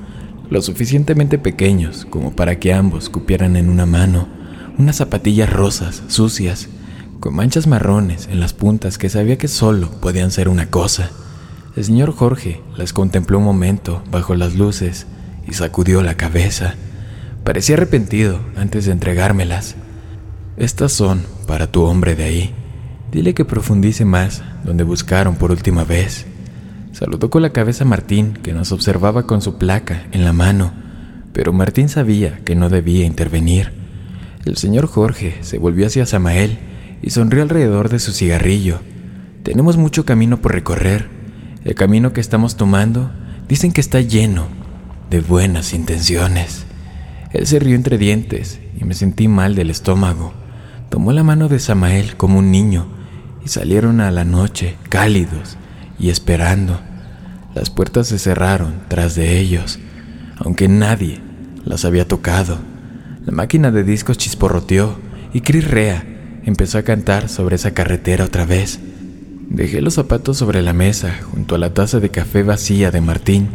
lo 0.49 0.59
suficientemente 0.63 1.37
pequeños 1.37 2.07
como 2.09 2.35
para 2.35 2.57
que 2.57 2.73
ambos 2.73 3.09
cupieran 3.09 3.57
en 3.57 3.69
una 3.69 3.85
mano, 3.85 4.27
unas 4.79 4.95
zapatillas 4.95 5.53
rosas, 5.53 6.01
sucias, 6.07 6.69
con 7.25 7.33
manchas 7.33 7.65
marrones 7.65 8.29
en 8.31 8.39
las 8.39 8.53
puntas 8.53 8.99
que 8.99 9.09
sabía 9.09 9.39
que 9.39 9.47
solo 9.47 9.89
podían 9.89 10.29
ser 10.29 10.47
una 10.47 10.69
cosa. 10.69 11.09
El 11.75 11.83
señor 11.83 12.11
Jorge 12.11 12.61
las 12.77 12.93
contempló 12.93 13.39
un 13.39 13.45
momento 13.45 14.03
bajo 14.11 14.35
las 14.35 14.53
luces 14.53 15.07
y 15.47 15.53
sacudió 15.53 16.03
la 16.03 16.17
cabeza. 16.17 16.75
Parecía 17.43 17.77
arrepentido 17.77 18.41
antes 18.55 18.85
de 18.85 18.91
entregármelas. 18.91 19.75
Estas 20.57 20.91
son 20.91 21.23
para 21.47 21.65
tu 21.65 21.81
hombre 21.85 22.13
de 22.13 22.25
ahí. 22.25 22.53
Dile 23.11 23.33
que 23.33 23.43
profundice 23.43 24.05
más 24.05 24.43
donde 24.63 24.83
buscaron 24.83 25.35
por 25.35 25.49
última 25.49 25.83
vez. 25.83 26.27
Saludó 26.91 27.31
con 27.31 27.41
la 27.41 27.49
cabeza 27.49 27.85
a 27.85 27.87
Martín, 27.87 28.33
que 28.33 28.53
nos 28.53 28.71
observaba 28.71 29.25
con 29.25 29.41
su 29.41 29.57
placa 29.57 30.05
en 30.11 30.25
la 30.25 30.31
mano, 30.31 30.73
pero 31.33 31.53
Martín 31.53 31.89
sabía 31.89 32.37
que 32.45 32.53
no 32.53 32.69
debía 32.69 33.03
intervenir. 33.03 33.73
El 34.45 34.57
señor 34.57 34.85
Jorge 34.85 35.39
se 35.41 35.57
volvió 35.57 35.87
hacia 35.87 36.05
Samael 36.05 36.59
y 37.05 37.11
sonrió 37.11 37.43
alrededor 37.43 37.89
de 37.89 37.99
su 37.99 38.11
cigarrillo. 38.11 38.79
Tenemos 39.43 39.77
mucho 39.77 40.05
camino 40.05 40.41
por 40.41 40.53
recorrer. 40.53 41.07
El 41.63 41.75
camino 41.75 42.13
que 42.13 42.19
estamos 42.19 42.57
tomando 42.57 43.11
dicen 43.47 43.71
que 43.71 43.79
está 43.79 44.01
lleno 44.01 44.47
de 45.11 45.21
buenas 45.21 45.75
intenciones. 45.75 46.65
Él 47.31 47.45
se 47.45 47.59
rió 47.59 47.75
entre 47.75 47.99
dientes 47.99 48.59
y 48.75 48.85
me 48.85 48.95
sentí 48.95 49.27
mal 49.27 49.53
del 49.53 49.69
estómago. 49.69 50.33
Tomó 50.89 51.11
la 51.13 51.21
mano 51.21 51.47
de 51.47 51.59
Samael 51.59 52.17
como 52.17 52.39
un 52.39 52.49
niño 52.49 52.87
y 53.45 53.49
salieron 53.49 54.01
a 54.01 54.09
la 54.09 54.25
noche 54.25 54.75
cálidos 54.89 55.57
y 55.99 56.09
esperando. 56.09 56.79
Las 57.53 57.69
puertas 57.69 58.07
se 58.07 58.17
cerraron 58.17 58.81
tras 58.87 59.13
de 59.13 59.37
ellos, 59.37 59.77
aunque 60.37 60.67
nadie 60.67 61.21
las 61.65 61.85
había 61.85 62.07
tocado. 62.07 62.57
La 63.23 63.31
máquina 63.31 63.69
de 63.69 63.83
discos 63.83 64.17
chisporroteó 64.17 64.97
y 65.33 65.41
Chris 65.41 65.69
Rea 65.69 66.14
empezó 66.45 66.77
a 66.77 66.83
cantar 66.83 67.27
sobre 67.27 67.57
esa 67.57 67.73
carretera 67.73 68.23
otra 68.23 68.45
vez. 68.45 68.79
Dejé 69.49 69.81
los 69.81 69.95
zapatos 69.95 70.37
sobre 70.37 70.61
la 70.61 70.73
mesa 70.73 71.19
junto 71.31 71.55
a 71.55 71.57
la 71.57 71.73
taza 71.73 71.99
de 71.99 72.09
café 72.09 72.43
vacía 72.43 72.91
de 72.91 73.01
Martín 73.01 73.49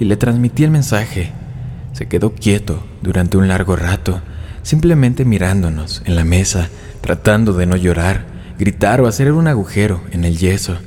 y 0.00 0.06
le 0.06 0.16
transmití 0.16 0.64
el 0.64 0.72
mensaje 0.72 1.32
se 1.92 2.08
quedó 2.08 2.32
quieto 2.34 2.82
durante 3.02 3.36
un 3.36 3.48
largo 3.48 3.76
rato, 3.76 4.20
simplemente 4.62 5.24
mirándonos 5.24 6.02
en 6.06 6.16
la 6.16 6.24
mesa, 6.24 6.68
tratando 7.00 7.52
de 7.52 7.66
no 7.66 7.76
llorar, 7.76 8.24
gritar 8.58 9.00
o 9.00 9.06
hacer 9.06 9.32
un 9.32 9.48
agujero 9.48 10.00
en 10.10 10.24
el 10.24 10.38
yeso. 10.38 10.78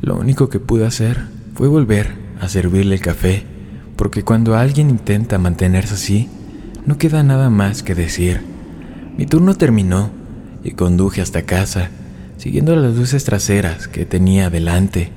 Lo 0.00 0.16
único 0.16 0.48
que 0.48 0.60
pude 0.60 0.86
hacer 0.86 1.24
fue 1.54 1.68
volver 1.68 2.14
a 2.40 2.48
servirle 2.48 2.94
el 2.94 3.00
café, 3.00 3.44
porque 3.96 4.22
cuando 4.22 4.56
alguien 4.56 4.90
intenta 4.90 5.38
mantenerse 5.38 5.94
así, 5.94 6.28
no 6.84 6.98
queda 6.98 7.22
nada 7.22 7.50
más 7.50 7.82
que 7.82 7.94
decir. 7.94 8.40
Mi 9.16 9.26
turno 9.26 9.54
terminó 9.54 10.10
y 10.66 10.72
conduje 10.72 11.22
hasta 11.22 11.42
casa, 11.42 11.90
siguiendo 12.38 12.74
las 12.74 12.96
luces 12.96 13.24
traseras 13.24 13.86
que 13.86 14.04
tenía 14.04 14.50
delante. 14.50 15.12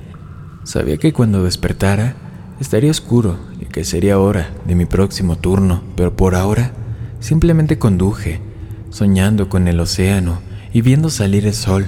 Sabía 0.63 0.97
que 0.97 1.12
cuando 1.12 1.43
despertara, 1.43 2.15
estaría 2.59 2.91
oscuro 2.91 3.39
y 3.59 3.65
que 3.65 3.83
sería 3.83 4.19
hora 4.19 4.51
de 4.65 4.75
mi 4.75 4.85
próximo 4.85 5.38
turno, 5.38 5.83
pero 5.95 6.15
por 6.15 6.35
ahora 6.35 6.71
simplemente 7.19 7.79
conduje, 7.79 8.39
soñando 8.91 9.49
con 9.49 9.67
el 9.67 9.79
océano 9.79 10.39
y 10.71 10.81
viendo 10.81 11.09
salir 11.09 11.47
el 11.47 11.55
sol, 11.55 11.88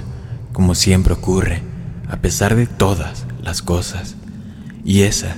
como 0.52 0.74
siempre 0.74 1.14
ocurre, 1.14 1.62
a 2.08 2.16
pesar 2.16 2.56
de 2.56 2.66
todas 2.66 3.26
las 3.42 3.62
cosas. 3.62 4.16
Y 4.84 5.02
esa 5.02 5.36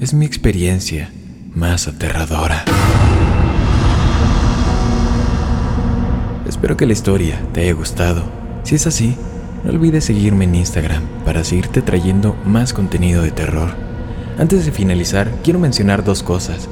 es 0.00 0.14
mi 0.14 0.26
experiencia 0.26 1.12
más 1.54 1.86
aterradora. 1.86 2.64
Espero 6.48 6.76
que 6.76 6.86
la 6.86 6.92
historia 6.92 7.40
te 7.52 7.62
haya 7.62 7.72
gustado. 7.72 8.22
Si 8.62 8.76
es 8.76 8.86
así, 8.86 9.16
no 9.64 9.70
olvides 9.70 10.04
seguirme 10.04 10.44
en 10.44 10.54
Instagram 10.54 11.02
para 11.24 11.42
seguirte 11.42 11.82
trayendo 11.82 12.36
más 12.44 12.72
contenido 12.72 13.22
de 13.22 13.32
terror. 13.32 13.70
Antes 14.38 14.64
de 14.64 14.70
finalizar, 14.70 15.28
quiero 15.42 15.58
mencionar 15.58 16.04
dos 16.04 16.22
cosas. 16.22 16.68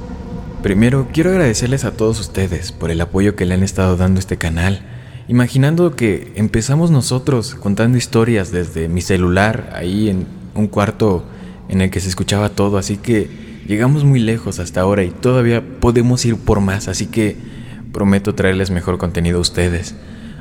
Primero, 0.63 1.09
quiero 1.13 1.31
agradecerles 1.31 1.85
a 1.85 1.91
todos 1.91 2.21
ustedes 2.21 2.71
por 2.71 2.93
el 2.93 3.01
apoyo 3.01 3.35
que 3.35 3.47
le 3.47 3.55
han 3.55 3.65
estado 3.65 3.97
dando 3.97 4.21
este 4.21 4.39
canal, 4.39 4.81
imaginando 5.27 5.97
que 5.97 6.33
empezamos 6.37 6.93
nosotros 6.93 7.57
contando 7.57 7.99
historias 7.99 8.53
desde 8.53 8.89
mi 8.89 9.01
celular, 9.01 9.73
ahí 9.75 10.09
en 10.09 10.27
un 10.55 10.69
cuarto 10.69 11.25
en 11.69 11.81
el 11.81 11.91
que 11.91 12.01
se 12.01 12.09
escuchaba 12.09 12.51
todo, 12.51 12.79
así 12.79 12.97
que 12.97 13.29
llegamos 13.67 14.05
muy 14.05 14.21
lejos 14.21 14.61
hasta 14.61 14.83
ahora 14.83 15.03
y 15.03 15.11
todavía 15.11 15.65
podemos 15.81 16.25
ir 16.25 16.37
por 16.37 16.61
más, 16.61 16.87
así 16.87 17.07
que 17.07 17.54
prometo 17.95 18.35
traerles 18.35 18.71
mejor 18.71 18.99
contenido 18.99 19.39
a 19.39 19.41
ustedes. 19.41 19.95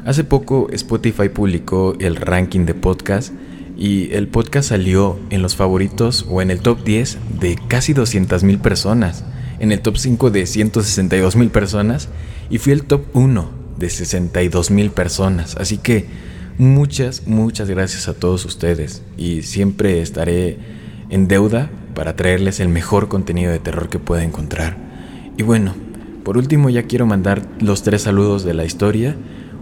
Hace 0.03 0.25
poco 0.25 0.67
Spotify 0.73 1.29
publicó 1.29 1.95
el 1.99 2.17
ranking 2.17 2.65
de 2.65 2.73
podcast 2.73 3.31
y 3.77 4.11
el 4.11 4.27
podcast 4.27 4.69
salió 4.69 5.17
en 5.29 5.41
los 5.41 5.55
favoritos 5.55 6.25
o 6.29 6.41
en 6.41 6.51
el 6.51 6.59
top 6.59 6.83
10 6.83 7.17
de 7.39 7.57
casi 7.69 7.93
200 7.93 8.43
mil 8.43 8.59
personas, 8.59 9.23
en 9.59 9.71
el 9.71 9.81
top 9.81 9.97
5 9.97 10.31
de 10.31 10.45
162 10.45 11.35
mil 11.37 11.49
personas 11.51 12.09
y 12.49 12.57
fui 12.57 12.73
el 12.73 12.83
top 12.83 13.03
1 13.13 13.49
de 13.77 13.89
62 13.89 14.71
mil 14.71 14.89
personas. 14.89 15.55
Así 15.55 15.77
que 15.77 16.07
muchas, 16.57 17.27
muchas 17.27 17.69
gracias 17.69 18.07
a 18.07 18.13
todos 18.13 18.45
ustedes 18.45 19.03
y 19.15 19.43
siempre 19.43 20.01
estaré 20.01 20.57
en 21.09 21.27
deuda 21.27 21.69
para 21.93 22.15
traerles 22.15 22.59
el 22.59 22.69
mejor 22.69 23.07
contenido 23.07 23.51
de 23.51 23.59
terror 23.59 23.89
que 23.89 23.99
pueda 23.99 24.23
encontrar. 24.23 24.75
Y 25.37 25.43
bueno, 25.43 25.73
por 26.23 26.37
último 26.37 26.69
ya 26.69 26.83
quiero 26.83 27.05
mandar 27.05 27.41
los 27.59 27.83
tres 27.83 28.03
saludos 28.03 28.43
de 28.43 28.53
la 28.53 28.65
historia. 28.65 29.15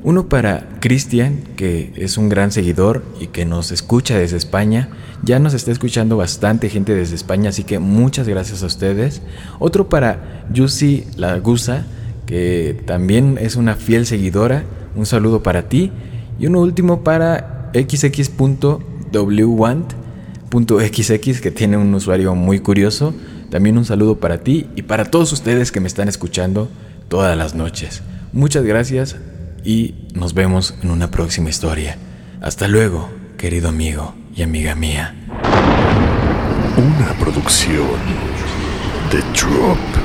Uno 0.04 0.30
para 0.30 0.68
Cristian, 0.80 1.44
que 1.56 1.94
es 1.96 2.18
un 2.18 2.28
gran 2.28 2.52
seguidor 2.52 3.04
y 3.20 3.28
que 3.28 3.46
nos 3.46 3.72
escucha 3.72 4.18
desde 4.18 4.38
España. 4.38 4.90
Ya 5.22 5.38
nos 5.38 5.54
está 5.54 5.72
escuchando 5.72 6.18
bastante 6.18 6.70
gente 6.70 6.96
desde 6.96 7.14
España, 7.16 7.50
así 7.50 7.64
que 7.64 7.78
muchas 7.78 8.28
gracias 8.28 8.64
a 8.64 8.66
ustedes. 8.66 9.22
Otro 9.60 9.90
para 9.90 10.48
Yusi 10.52 11.06
Lagusa, 11.18 11.86
que 12.26 12.82
también 12.86 13.38
es 13.40 13.56
una 13.56 13.76
fiel 13.76 14.08
seguidora. 14.08 14.64
Un 14.96 15.06
saludo 15.06 15.44
para 15.44 15.70
ti. 15.70 15.92
Y 16.40 16.48
uno 16.48 16.62
último 16.62 17.04
para 17.04 17.70
xx.wwant.xx, 17.74 18.82
que 21.42 21.52
tiene 21.52 21.78
un 21.78 21.94
usuario 21.94 22.34
muy 22.34 22.60
curioso. 22.60 23.14
También 23.52 23.78
un 23.78 23.84
saludo 23.84 24.16
para 24.16 24.38
ti 24.38 24.68
y 24.78 24.84
para 24.84 25.06
todos 25.06 25.34
ustedes 25.34 25.74
que 25.74 25.82
me 25.82 25.88
están 25.88 26.08
escuchando 26.08 26.70
todas 27.10 27.38
las 27.38 27.54
noches. 27.54 28.02
Muchas 28.32 28.64
gracias 28.64 29.18
y 29.66 29.96
nos 30.14 30.34
vemos 30.34 30.74
en 30.82 30.90
una 30.90 31.12
próxima 31.12 31.50
historia. 31.50 31.98
Hasta 32.42 32.70
luego, 32.70 33.10
querido 33.38 33.68
amigo 33.68 34.16
y 34.34 34.44
amiga 34.44 34.74
mía. 34.74 35.14
Una 36.78 37.14
producción 37.20 38.00
de 39.12 39.20
Drop. 39.38 40.01